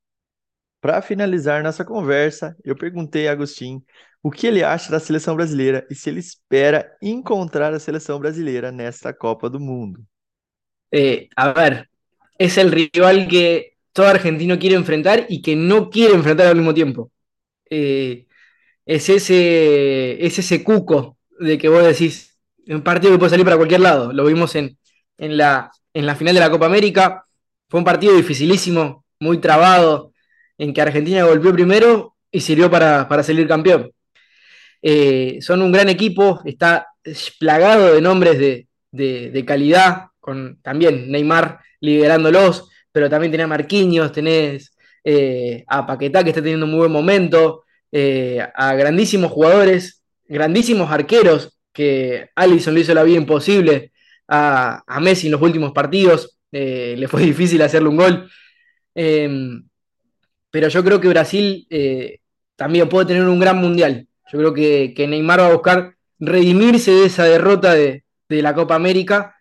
Para 0.80 1.02
finalizar 1.02 1.64
nossa 1.64 1.84
conversa, 1.84 2.56
eu 2.64 2.76
perguntei 2.76 3.28
a 3.28 3.32
Agostinho 3.32 3.84
o 4.22 4.30
que 4.30 4.46
ele 4.46 4.64
acha 4.64 4.92
da 4.92 5.00
seleção 5.00 5.36
brasileira 5.36 5.84
e 5.90 5.96
se 5.96 6.12
ele 6.12 6.20
espera 6.20 6.96
encontrar 7.02 7.74
a 7.74 7.80
seleção 7.80 8.20
brasileira 8.20 8.72
nesta 8.72 9.12
Copa 9.12 9.50
do 9.50 9.60
Mundo. 9.60 10.06
Eh, 10.92 11.28
a 11.36 11.54
ver, 11.54 11.90
es 12.38 12.56
el 12.60 12.72
rival 12.72 13.28
que 13.28 13.74
todo 13.94 14.06
argentino 14.06 14.60
quiere 14.60 14.76
enfrentar 14.76 15.26
y 15.28 15.42
que 15.42 15.56
no 15.56 15.90
quiere 15.90 16.14
enfrentar 16.14 16.46
al 16.46 16.56
mismo 16.56 16.74
tiempo. 16.76 17.12
Eh, 17.68 18.28
es 18.90 19.08
ese, 19.08 20.26
es 20.26 20.40
ese 20.40 20.64
cuco 20.64 21.18
de 21.40 21.60
que 21.60 21.70
vos 21.70 21.84
decís, 21.84 22.40
un 22.68 22.82
partido 22.82 23.14
que 23.14 23.20
puede 23.20 23.30
salir 23.30 23.46
para 23.46 23.58
cualquier 23.58 23.82
lado. 23.82 24.12
Lo 24.12 24.26
vimos 24.26 24.56
en, 24.56 24.78
en 25.18 25.38
la, 25.38 25.72
en 25.94 26.08
la 26.08 26.16
final 26.16 26.34
de 26.34 26.40
la 26.40 26.50
Copa 26.50 26.66
América. 26.66 27.24
Fue 27.70 27.80
un 27.80 27.86
partido 27.86 28.16
dificilísimo, 28.16 29.06
muy 29.20 29.38
trabado, 29.38 30.12
en 30.58 30.74
que 30.74 30.82
Argentina 30.82 31.24
golpeó 31.24 31.54
primero 31.54 32.16
y 32.32 32.42
sirvió 32.42 32.72
para, 32.72 33.08
para 33.08 33.22
salir 33.22 33.48
campeón. 33.48 33.92
Eh, 34.82 35.38
son 35.40 35.62
un 35.62 35.72
gran 35.72 35.90
equipo, 35.90 36.42
está 36.46 36.88
plagado 37.40 37.94
de 37.94 38.02
nombres 38.02 38.40
de, 38.40 38.68
de, 38.92 39.30
de 39.30 39.46
calidad, 39.46 40.06
con 40.20 40.60
también 40.64 41.12
Neymar 41.12 41.60
liderándolos, 41.80 42.70
pero 42.92 43.08
también 43.08 43.32
tenés 43.32 43.46
a 43.46 43.50
Marquinhos, 43.50 44.12
tenés 44.12 44.76
eh, 45.04 45.64
a 45.68 45.86
Paquetá 45.86 46.24
que 46.24 46.32
está 46.32 46.42
teniendo 46.42 46.66
un 46.66 46.72
muy 46.72 46.80
buen 46.80 46.92
momento, 46.92 47.66
eh, 47.92 48.46
a 48.56 48.74
grandísimos 48.76 49.32
jugadores, 49.32 50.04
grandísimos 50.28 50.92
arqueros, 50.92 51.58
que 51.74 52.30
Allison 52.36 52.74
le 52.74 52.82
hizo 52.82 52.94
la 52.94 53.04
vida 53.04 53.18
imposible 53.18 53.92
a, 54.28 54.84
a 54.86 55.00
Messi 55.00 55.28
en 55.28 55.32
los 55.34 55.42
últimos 55.42 55.72
partidos, 55.72 56.40
eh, 56.52 56.96
le 56.98 57.08
fue 57.08 57.22
difícil 57.32 57.62
hacerle 57.62 57.90
un 57.90 57.98
gol. 57.98 58.30
Em, 58.96 59.64
pero 60.52 60.68
yo 60.68 60.84
creo 60.84 61.00
que 61.00 61.08
Brasil 61.10 61.68
eh, 61.70 62.20
también 62.56 62.90
puede 62.90 63.08
tener 63.08 63.24
un 63.28 63.40
gran 63.40 63.58
mundial. 63.58 64.08
Yo 64.32 64.40
creo 64.40 64.54
que, 64.54 64.94
que 64.96 65.08
Neymar 65.08 65.42
va 65.42 65.48
a 65.48 65.54
buscar 65.54 65.96
redimirse 66.20 66.92
de 66.92 67.06
esa 67.06 67.24
derrota 67.26 67.74
de, 67.74 68.04
de 68.28 68.42
la 68.42 68.54
Copa 68.54 68.76
América. 68.76 69.36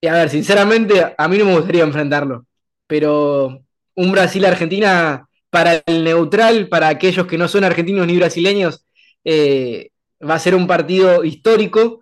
Y 0.00 0.06
a 0.06 0.14
ver, 0.14 0.30
sinceramente, 0.30 1.14
a 1.16 1.28
mí 1.28 1.38
no 1.38 1.46
me 1.46 1.56
gustaría 1.56 1.82
enfrentarlo, 1.82 2.46
pero 2.86 3.64
un 3.94 4.12
Brasil-Argentina 4.12 5.26
para 5.54 5.84
el 5.86 6.02
neutral, 6.02 6.66
para 6.66 6.88
aquellos 6.88 7.28
que 7.28 7.38
no 7.38 7.46
son 7.46 7.62
argentinos 7.62 8.08
ni 8.08 8.16
brasileños, 8.16 8.84
eh, 9.22 9.90
va 10.20 10.34
a 10.34 10.38
ser 10.40 10.56
un 10.56 10.66
partido 10.66 11.22
histórico 11.22 12.00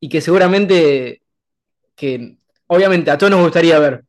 y 0.00 0.08
que 0.08 0.22
seguramente, 0.22 1.20
que 1.94 2.38
obviamente 2.66 3.10
a 3.10 3.18
todos 3.18 3.32
nos 3.32 3.42
gustaría 3.42 3.78
ver, 3.78 4.04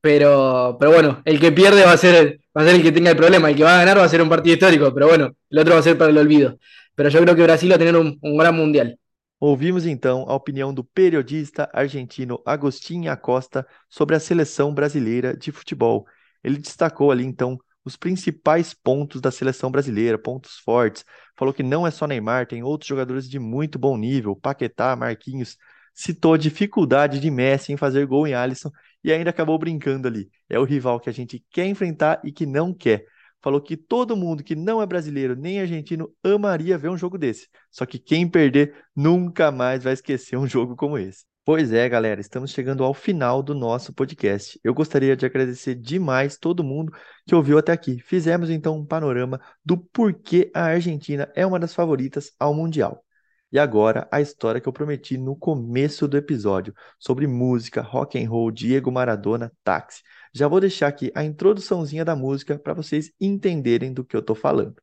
pero, 0.00 0.78
pero 0.80 0.90
bueno, 0.90 1.20
el 1.26 1.38
que 1.38 1.52
pierde 1.52 1.84
va 1.84 1.92
a 1.92 1.98
ser 1.98 2.14
el, 2.14 2.40
va 2.56 2.62
a 2.62 2.64
ser 2.64 2.76
el 2.76 2.82
que 2.82 2.92
tenga 2.92 3.10
el 3.10 3.16
problema, 3.18 3.50
el 3.50 3.56
que 3.56 3.64
va 3.64 3.74
a 3.74 3.84
ganar 3.84 3.98
va 3.98 4.04
a 4.04 4.08
ser 4.08 4.22
un 4.22 4.30
partido 4.30 4.54
histórico, 4.54 4.94
pero 4.94 5.08
bueno, 5.08 5.34
el 5.50 5.58
otro 5.58 5.74
va 5.74 5.80
a 5.80 5.82
ser 5.82 5.98
para 5.98 6.10
el 6.10 6.16
olvido. 6.16 6.58
Pero 6.94 7.10
yo 7.10 7.20
creo 7.20 7.36
que 7.36 7.42
Brasil 7.42 7.70
va 7.70 7.74
a 7.74 7.78
tener 7.78 7.94
un, 7.94 8.18
un 8.22 8.38
gran 8.38 8.56
mundial. 8.56 8.98
Ouvimos 9.38 9.84
então 9.84 10.24
a 10.26 10.34
opinião 10.34 10.72
do 10.72 10.82
periodista 10.82 11.68
argentino 11.74 12.40
Agostinho 12.46 13.12
Acosta 13.12 13.66
sobre 13.86 14.16
a 14.16 14.20
seleção 14.20 14.72
brasileira 14.72 15.36
de 15.36 15.52
futebol. 15.52 16.06
Ele 16.42 16.56
destacou 16.56 17.10
ali 17.12 17.24
então 17.24 17.58
os 17.88 17.96
principais 17.96 18.74
pontos 18.74 19.20
da 19.20 19.30
seleção 19.30 19.70
brasileira, 19.70 20.18
pontos 20.18 20.58
fortes. 20.58 21.04
Falou 21.36 21.54
que 21.54 21.62
não 21.62 21.86
é 21.86 21.90
só 21.90 22.06
Neymar, 22.06 22.46
tem 22.46 22.62
outros 22.62 22.86
jogadores 22.86 23.28
de 23.28 23.38
muito 23.38 23.78
bom 23.78 23.96
nível, 23.96 24.36
Paquetá, 24.36 24.94
Marquinhos. 24.94 25.56
Citou 25.94 26.34
a 26.34 26.38
dificuldade 26.38 27.18
de 27.18 27.30
Messi 27.30 27.72
em 27.72 27.76
fazer 27.76 28.06
gol 28.06 28.26
em 28.26 28.34
Alisson 28.34 28.70
e 29.02 29.10
ainda 29.12 29.30
acabou 29.30 29.58
brincando 29.58 30.06
ali. 30.06 30.30
É 30.48 30.58
o 30.58 30.64
rival 30.64 31.00
que 31.00 31.08
a 31.08 31.12
gente 31.12 31.44
quer 31.50 31.66
enfrentar 31.66 32.20
e 32.22 32.30
que 32.30 32.46
não 32.46 32.74
quer. 32.74 33.04
Falou 33.40 33.60
que 33.60 33.76
todo 33.76 34.16
mundo 34.16 34.44
que 34.44 34.54
não 34.54 34.82
é 34.82 34.86
brasileiro 34.86 35.34
nem 35.34 35.60
argentino 35.60 36.12
amaria 36.22 36.76
ver 36.76 36.90
um 36.90 36.96
jogo 36.96 37.16
desse. 37.16 37.48
Só 37.70 37.86
que 37.86 37.98
quem 37.98 38.28
perder 38.28 38.74
nunca 38.94 39.50
mais 39.50 39.82
vai 39.82 39.94
esquecer 39.94 40.36
um 40.36 40.46
jogo 40.46 40.76
como 40.76 40.98
esse. 40.98 41.24
Pois 41.48 41.72
é, 41.72 41.88
galera, 41.88 42.20
estamos 42.20 42.50
chegando 42.50 42.84
ao 42.84 42.92
final 42.92 43.42
do 43.42 43.54
nosso 43.54 43.90
podcast. 43.90 44.60
Eu 44.62 44.74
gostaria 44.74 45.16
de 45.16 45.24
agradecer 45.24 45.74
demais 45.74 46.36
todo 46.36 46.62
mundo 46.62 46.92
que 47.26 47.34
ouviu 47.34 47.56
até 47.56 47.72
aqui. 47.72 47.98
Fizemos 48.00 48.50
então 48.50 48.76
um 48.76 48.84
panorama 48.84 49.40
do 49.64 49.78
porquê 49.78 50.50
a 50.54 50.64
Argentina 50.64 51.32
é 51.34 51.46
uma 51.46 51.58
das 51.58 51.72
favoritas 51.72 52.32
ao 52.38 52.52
Mundial. 52.52 53.02
E 53.50 53.58
agora 53.58 54.06
a 54.12 54.20
história 54.20 54.60
que 54.60 54.68
eu 54.68 54.74
prometi 54.74 55.16
no 55.16 55.34
começo 55.34 56.06
do 56.06 56.18
episódio 56.18 56.74
sobre 56.98 57.26
música, 57.26 57.80
rock 57.80 58.22
and 58.22 58.28
roll, 58.28 58.50
Diego 58.50 58.92
Maradona, 58.92 59.50
táxi. 59.64 60.02
Já 60.34 60.48
vou 60.48 60.60
deixar 60.60 60.88
aqui 60.88 61.10
a 61.14 61.24
introduçãozinha 61.24 62.04
da 62.04 62.14
música 62.14 62.58
para 62.58 62.74
vocês 62.74 63.10
entenderem 63.18 63.90
do 63.90 64.04
que 64.04 64.14
eu 64.14 64.20
tô 64.20 64.34
falando. 64.34 64.76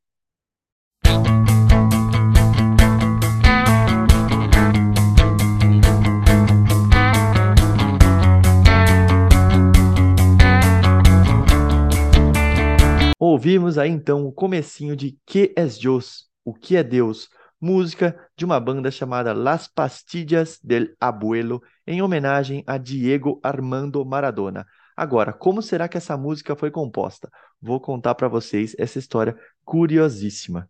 Ouvimos 13.35 13.77
aí 13.77 13.89
então 13.89 14.25
o 14.25 14.31
comecinho 14.31 14.95
de 14.95 15.19
Que 15.25 15.53
es 15.57 15.77
Dios? 15.77 16.29
O 16.45 16.53
que 16.53 16.77
é 16.77 16.81
Deus? 16.81 17.27
Música 17.59 18.17
de 18.33 18.45
uma 18.45 18.61
banda 18.61 18.89
chamada 18.89 19.33
Las 19.33 19.67
Pastillas 19.67 20.57
del 20.63 20.95
Abuelo, 21.01 21.61
em 21.85 22.01
homenagem 22.01 22.63
a 22.65 22.77
Diego 22.77 23.37
Armando 23.43 24.05
Maradona. 24.05 24.65
Agora, 24.95 25.33
como 25.33 25.61
será 25.61 25.89
que 25.89 25.97
essa 25.97 26.15
música 26.15 26.55
foi 26.55 26.71
composta? 26.71 27.29
Vou 27.61 27.81
contar 27.81 28.15
para 28.15 28.29
vocês 28.29 28.73
essa 28.79 28.99
história 28.99 29.37
curiosíssima. 29.65 30.69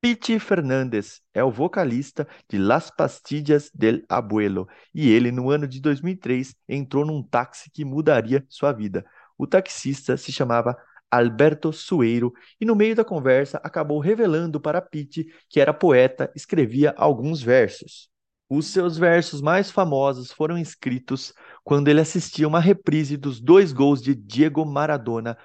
Pete 0.00 0.38
Fernandes 0.38 1.20
é 1.34 1.42
o 1.42 1.50
vocalista 1.50 2.28
de 2.48 2.58
Las 2.58 2.92
Pastillas 2.92 3.72
del 3.74 4.04
Abuelo 4.08 4.68
e 4.94 5.10
ele, 5.10 5.32
no 5.32 5.50
ano 5.50 5.66
de 5.66 5.80
2003, 5.80 6.54
entrou 6.68 7.04
num 7.04 7.24
táxi 7.24 7.68
que 7.72 7.84
mudaria 7.84 8.46
sua 8.48 8.70
vida. 8.70 9.04
O 9.36 9.48
taxista 9.48 10.16
se 10.16 10.30
chamava 10.30 10.76
Alberto 11.10 11.72
Sueiro 11.72 12.32
e, 12.60 12.64
no 12.64 12.76
meio 12.76 12.94
da 12.94 13.04
conversa, 13.04 13.60
acabou 13.62 13.98
revelando 13.98 14.60
para 14.60 14.80
Pete 14.82 15.26
que 15.48 15.60
era 15.60 15.72
poeta, 15.72 16.30
escrevia 16.34 16.94
alguns 16.96 17.42
versos. 17.42 18.08
Os 18.50 18.66
seus 18.66 18.96
versos 18.96 19.42
mais 19.42 19.70
famosos 19.70 20.32
foram 20.32 20.56
escritos 20.56 21.34
quando 21.62 21.88
ele 21.88 22.00
assistia 22.00 22.48
uma 22.48 22.60
reprise 22.60 23.16
dos 23.16 23.40
dois 23.40 23.72
gols 23.72 24.02
de 24.02 24.14
Diego 24.14 24.64
Maradona 24.64 25.36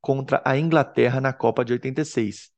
contra 0.00 0.42
a 0.44 0.58
Inglaterra 0.58 1.20
na 1.20 1.32
Copa 1.32 1.64
de 1.64 1.72
86. 1.72 2.50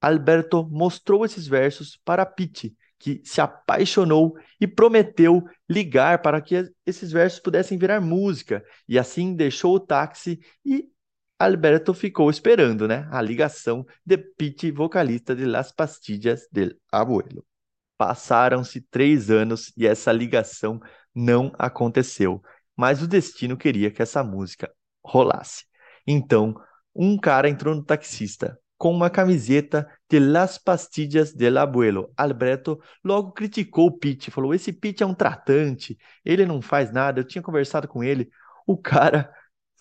Alberto 0.00 0.66
mostrou 0.70 1.24
esses 1.24 1.46
versos 1.46 1.98
para 2.04 2.26
Pitti, 2.26 2.76
que 2.98 3.20
se 3.24 3.40
apaixonou 3.40 4.34
e 4.60 4.66
prometeu 4.66 5.42
ligar 5.68 6.22
para 6.22 6.40
que 6.40 6.70
esses 6.86 7.12
versos 7.12 7.40
pudessem 7.40 7.76
virar 7.76 8.00
música, 8.00 8.64
e 8.88 8.98
assim 8.98 9.34
deixou 9.34 9.74
o 9.74 9.80
táxi 9.80 10.40
e 10.64 10.88
Alberto 11.38 11.92
ficou 11.92 12.30
esperando, 12.30 12.86
né, 12.86 13.08
a 13.10 13.20
ligação 13.20 13.84
de 14.06 14.16
Pitti, 14.16 14.70
vocalista 14.70 15.34
de 15.34 15.44
Las 15.44 15.72
Pastillas 15.72 16.46
del 16.50 16.76
Abuelo. 16.90 17.44
Passaram-se 17.96 18.80
três 18.80 19.30
anos 19.30 19.72
e 19.76 19.86
essa 19.86 20.12
ligação 20.12 20.80
não 21.14 21.52
aconteceu, 21.58 22.42
mas 22.76 23.02
o 23.02 23.08
destino 23.08 23.56
queria 23.56 23.90
que 23.90 24.02
essa 24.02 24.22
música 24.22 24.70
rolasse. 25.04 25.64
Então, 26.06 26.54
um 26.94 27.16
cara 27.16 27.48
entrou 27.48 27.74
no 27.74 27.84
taxista, 27.84 28.58
com 28.76 28.92
uma 28.92 29.10
camiseta 29.10 29.88
de 30.10 30.18
Las 30.18 30.58
Pastillas 30.58 31.32
del 31.32 31.58
Abuelo. 31.58 32.12
Alberto 32.16 32.80
logo 33.02 33.32
criticou 33.32 33.86
o 33.86 33.98
Pete, 33.98 34.30
falou: 34.30 34.54
Esse 34.54 34.72
Pete 34.72 35.02
é 35.02 35.06
um 35.06 35.14
tratante, 35.14 35.96
ele 36.24 36.44
não 36.44 36.60
faz 36.60 36.92
nada. 36.92 37.20
Eu 37.20 37.24
tinha 37.24 37.42
conversado 37.42 37.88
com 37.88 38.04
ele. 38.04 38.28
O 38.66 38.76
cara 38.76 39.32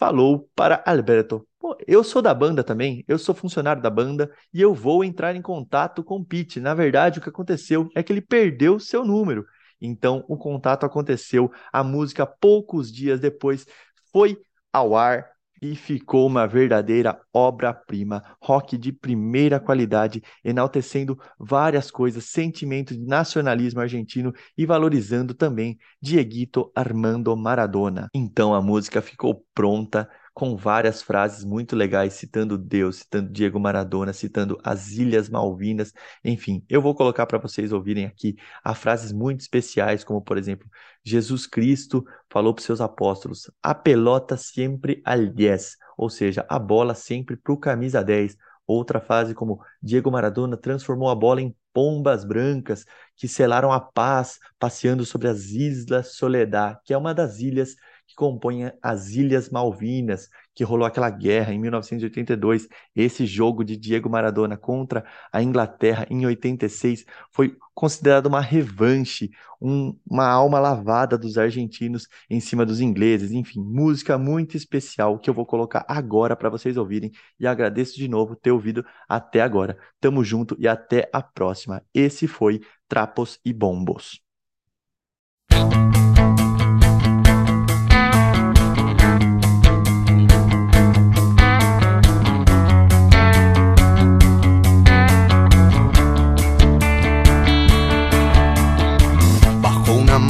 falou 0.04 0.49
para 0.54 0.84
Alberto: 0.86 1.47
Eu 1.88 2.04
sou 2.04 2.22
da 2.22 2.34
banda 2.34 2.62
também, 2.62 3.06
eu 3.08 3.18
sou 3.18 3.34
funcionário 3.34 3.82
da 3.82 3.89
banda 3.89 4.30
e 4.54 4.62
eu 4.62 4.74
vou 4.74 5.01
entrar 5.01 5.34
em 5.34 5.41
contato 5.41 6.04
com 6.04 6.18
o 6.18 6.26
Pete. 6.26 6.60
Na 6.60 6.74
verdade, 6.74 7.20
o 7.20 7.22
que 7.22 7.30
aconteceu 7.30 7.88
é 7.95 8.04
que 8.04 8.12
ele 8.12 8.20
perdeu 8.20 8.80
seu 8.80 9.06
número. 9.06 9.45
Então, 9.80 10.26
o 10.28 10.36
contato 10.38 10.86
aconteceu. 10.86 11.49
A 11.72 11.86
música, 11.86 12.26
poucos 12.26 12.91
dias 12.91 13.18
depois, 13.22 13.66
foi 14.12 14.38
ao 14.74 14.93
ar 14.93 15.32
e 15.64 15.78
ficou 15.78 16.28
uma 16.28 16.45
verdadeira 16.45 17.18
obra-prima, 17.32 18.22
rock 18.41 18.78
de 18.78 18.91
primeira 18.91 19.61
qualidade, 19.61 20.22
enaltecendo 20.43 21.18
várias 21.39 21.89
coisas, 21.89 22.26
sentimento 22.26 22.93
de 22.93 22.99
nacionalismo 22.99 23.80
argentino 23.80 24.34
e 24.57 24.66
valorizando 24.66 25.34
também 25.34 25.80
Dieguito 26.01 26.70
Armando 26.76 27.34
Maradona. 27.38 28.09
Então 28.14 28.53
a 28.53 28.61
música 28.61 29.01
ficou 29.01 29.45
pronta 29.55 30.09
com 30.34 30.57
várias 30.57 31.01
frases 31.01 31.43
muito 31.43 31.75
legais, 31.75 32.13
citando 32.13 32.57
Deus, 32.57 32.97
citando 32.97 33.29
Diego 33.31 33.59
Maradona, 33.59 34.13
citando 34.13 34.59
as 34.63 34.91
Ilhas 34.91 35.29
Malvinas, 35.29 35.93
enfim, 36.23 36.65
eu 36.67 36.81
vou 36.81 36.95
colocar 36.95 37.25
para 37.27 37.38
vocês 37.38 37.71
ouvirem 37.71 38.05
aqui 38.05 38.36
a 38.63 38.73
frases 38.73 39.11
muito 39.11 39.41
especiais, 39.41 40.03
como 40.03 40.21
por 40.21 40.38
exemplo, 40.38 40.67
Jesus 41.03 41.45
Cristo 41.45 42.03
falou 42.29 42.53
para 42.53 42.61
os 42.61 42.65
seus 42.65 42.81
apóstolos: 42.81 43.51
a 43.61 43.75
pelota 43.75 44.36
sempre 44.36 45.01
al 45.05 45.27
10, 45.27 45.77
ou 45.97 46.09
seja, 46.09 46.45
a 46.49 46.57
bola 46.57 46.95
sempre 46.95 47.38
para 47.38 47.53
o 47.53 47.57
camisa 47.57 48.03
10. 48.03 48.36
Outra 48.65 49.01
frase 49.01 49.36
como 49.36 49.59
Diego 49.81 50.09
Maradona 50.09 50.55
transformou 50.55 51.09
a 51.09 51.15
bola 51.15 51.41
em 51.41 51.53
pombas 51.73 52.23
brancas 52.23 52.86
que 53.15 53.27
selaram 53.27 53.73
a 53.73 53.79
paz 53.79 54.39
passeando 54.57 55.05
sobre 55.05 55.27
as 55.27 55.49
Islas 55.49 56.15
Soledad, 56.15 56.77
que 56.86 56.93
é 56.93 56.97
uma 56.97 57.13
das 57.13 57.39
ilhas 57.39 57.75
que 58.08 58.16
compõem 58.16 58.72
as 58.82 59.10
Ilhas 59.10 59.49
Malvinas, 59.49 60.30
que 60.54 60.64
rolou 60.64 60.86
aquela 60.86 61.10
guerra 61.10 61.54
em 61.54 61.60
1982. 61.60 62.68
Esse 62.95 63.26
jogo 63.26 63.64
de 63.64 63.76
Diego 63.76 64.10
Maradona 64.10 64.56
contra 64.58 65.04
a 65.32 65.41
Inglaterra 65.41 66.06
em 66.10 66.26
86 66.26 67.06
foi 67.32 67.58
considerado 67.74 68.28
uma 68.28 68.41
revanche, 68.41 69.32
um, 69.62 69.97
uma 70.06 70.28
alma 70.28 70.60
lavada 70.60 71.18
dos 71.18 71.38
argentinos 71.38 72.08
em 72.30 72.39
cima 72.39 72.66
dos 72.66 72.80
ingleses. 72.80 73.32
Enfim, 73.32 73.62
música 73.62 74.18
muito 74.18 74.56
especial 74.56 75.18
que 75.18 75.30
eu 75.30 75.34
vou 75.34 75.45
colocar 75.45 75.86
agora 75.88 76.36
para 76.36 76.49
vocês 76.49 76.78
ouvirem. 76.78 77.12
E 77.39 77.47
agradeço 77.47 77.95
de 77.95 78.08
novo 78.08 78.36
ter 78.36 78.51
ouvido 78.51 78.86
até 79.10 79.41
agora. 79.41 79.78
Tamo 79.99 80.24
junto 80.24 80.56
e 80.60 80.68
até 80.68 81.10
a 81.12 81.22
próxima. 81.22 81.84
Esse 81.93 82.28
foi 82.28 82.62
Trapos 82.88 83.39
e 83.43 83.51
Bombos. 83.51 84.22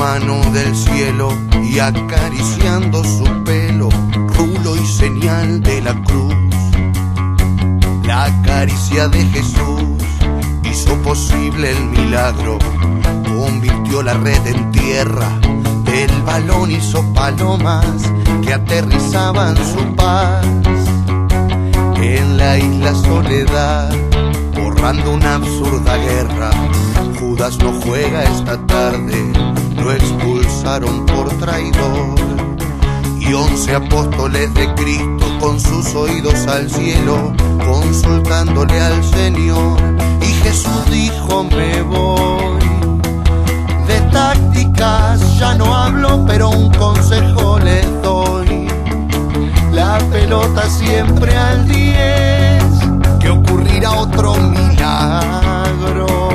Mano 0.04 0.42
del 0.52 0.76
cielo 0.76 1.30
y 1.64 1.80
acariciando 1.80 3.06
su 3.06 3.24
pelo, 3.46 3.88
rulo 4.36 4.76
y 4.76 4.86
señal 4.86 5.64
de 5.64 5.82
la 5.82 5.94
cruz. 6.04 6.36
La 8.06 8.30
caricia 8.44 9.08
de 9.08 9.24
Jesús 9.28 10.04
hizo 10.70 10.98
posible 11.04 11.72
el 11.72 11.86
milagro, 11.86 12.60
convirtió 13.24 14.04
la 14.04 14.16
red 14.16 14.46
en 14.46 14.72
tierra, 14.74 15.40
el 15.94 16.22
balón 16.24 16.72
hizo 16.72 17.02
palomas 17.14 18.12
que 18.44 18.54
aterrizaban 18.54 19.56
su 19.56 19.96
paz. 19.96 20.46
En 21.96 22.38
la 22.38 22.58
isla 22.58 22.94
soledad, 22.94 23.90
una 24.84 25.36
absurda 25.36 25.96
guerra, 25.96 26.52
Judas 27.18 27.58
no 27.60 27.72
juega 27.82 28.24
esta 28.24 28.58
tarde 28.68 29.32
lo 29.84 29.94
expulsaron 29.94 31.06
por 31.06 31.30
traidor. 31.40 32.16
Y 33.18 33.34
once 33.34 33.74
apóstoles 33.74 34.54
de 34.54 34.74
Cristo 34.76 35.26
con 35.40 35.58
sus 35.60 35.96
oídos 35.96 36.48
al 36.48 36.70
cielo, 36.70 37.34
consultándole 37.66 38.80
al 38.82 39.02
Señor. 39.04 39.80
Y 40.22 40.34
Jesús 40.44 40.86
dijo, 40.92 41.46
me 41.46 41.82
voy. 41.82 42.60
De 43.88 44.02
tácticas 44.12 45.40
ya 45.40 45.56
no 45.56 45.74
hablo, 45.74 46.26
pero 46.28 46.50
un 46.50 46.70
consejo 46.74 47.58
les 47.60 47.86
doy. 48.02 48.68
La 49.72 49.98
pelota 50.12 50.70
siempre 50.70 51.36
al 51.36 51.68
10, 51.68 51.78
que 51.78 52.43
otro 53.86 54.36
milagro. 54.36 56.33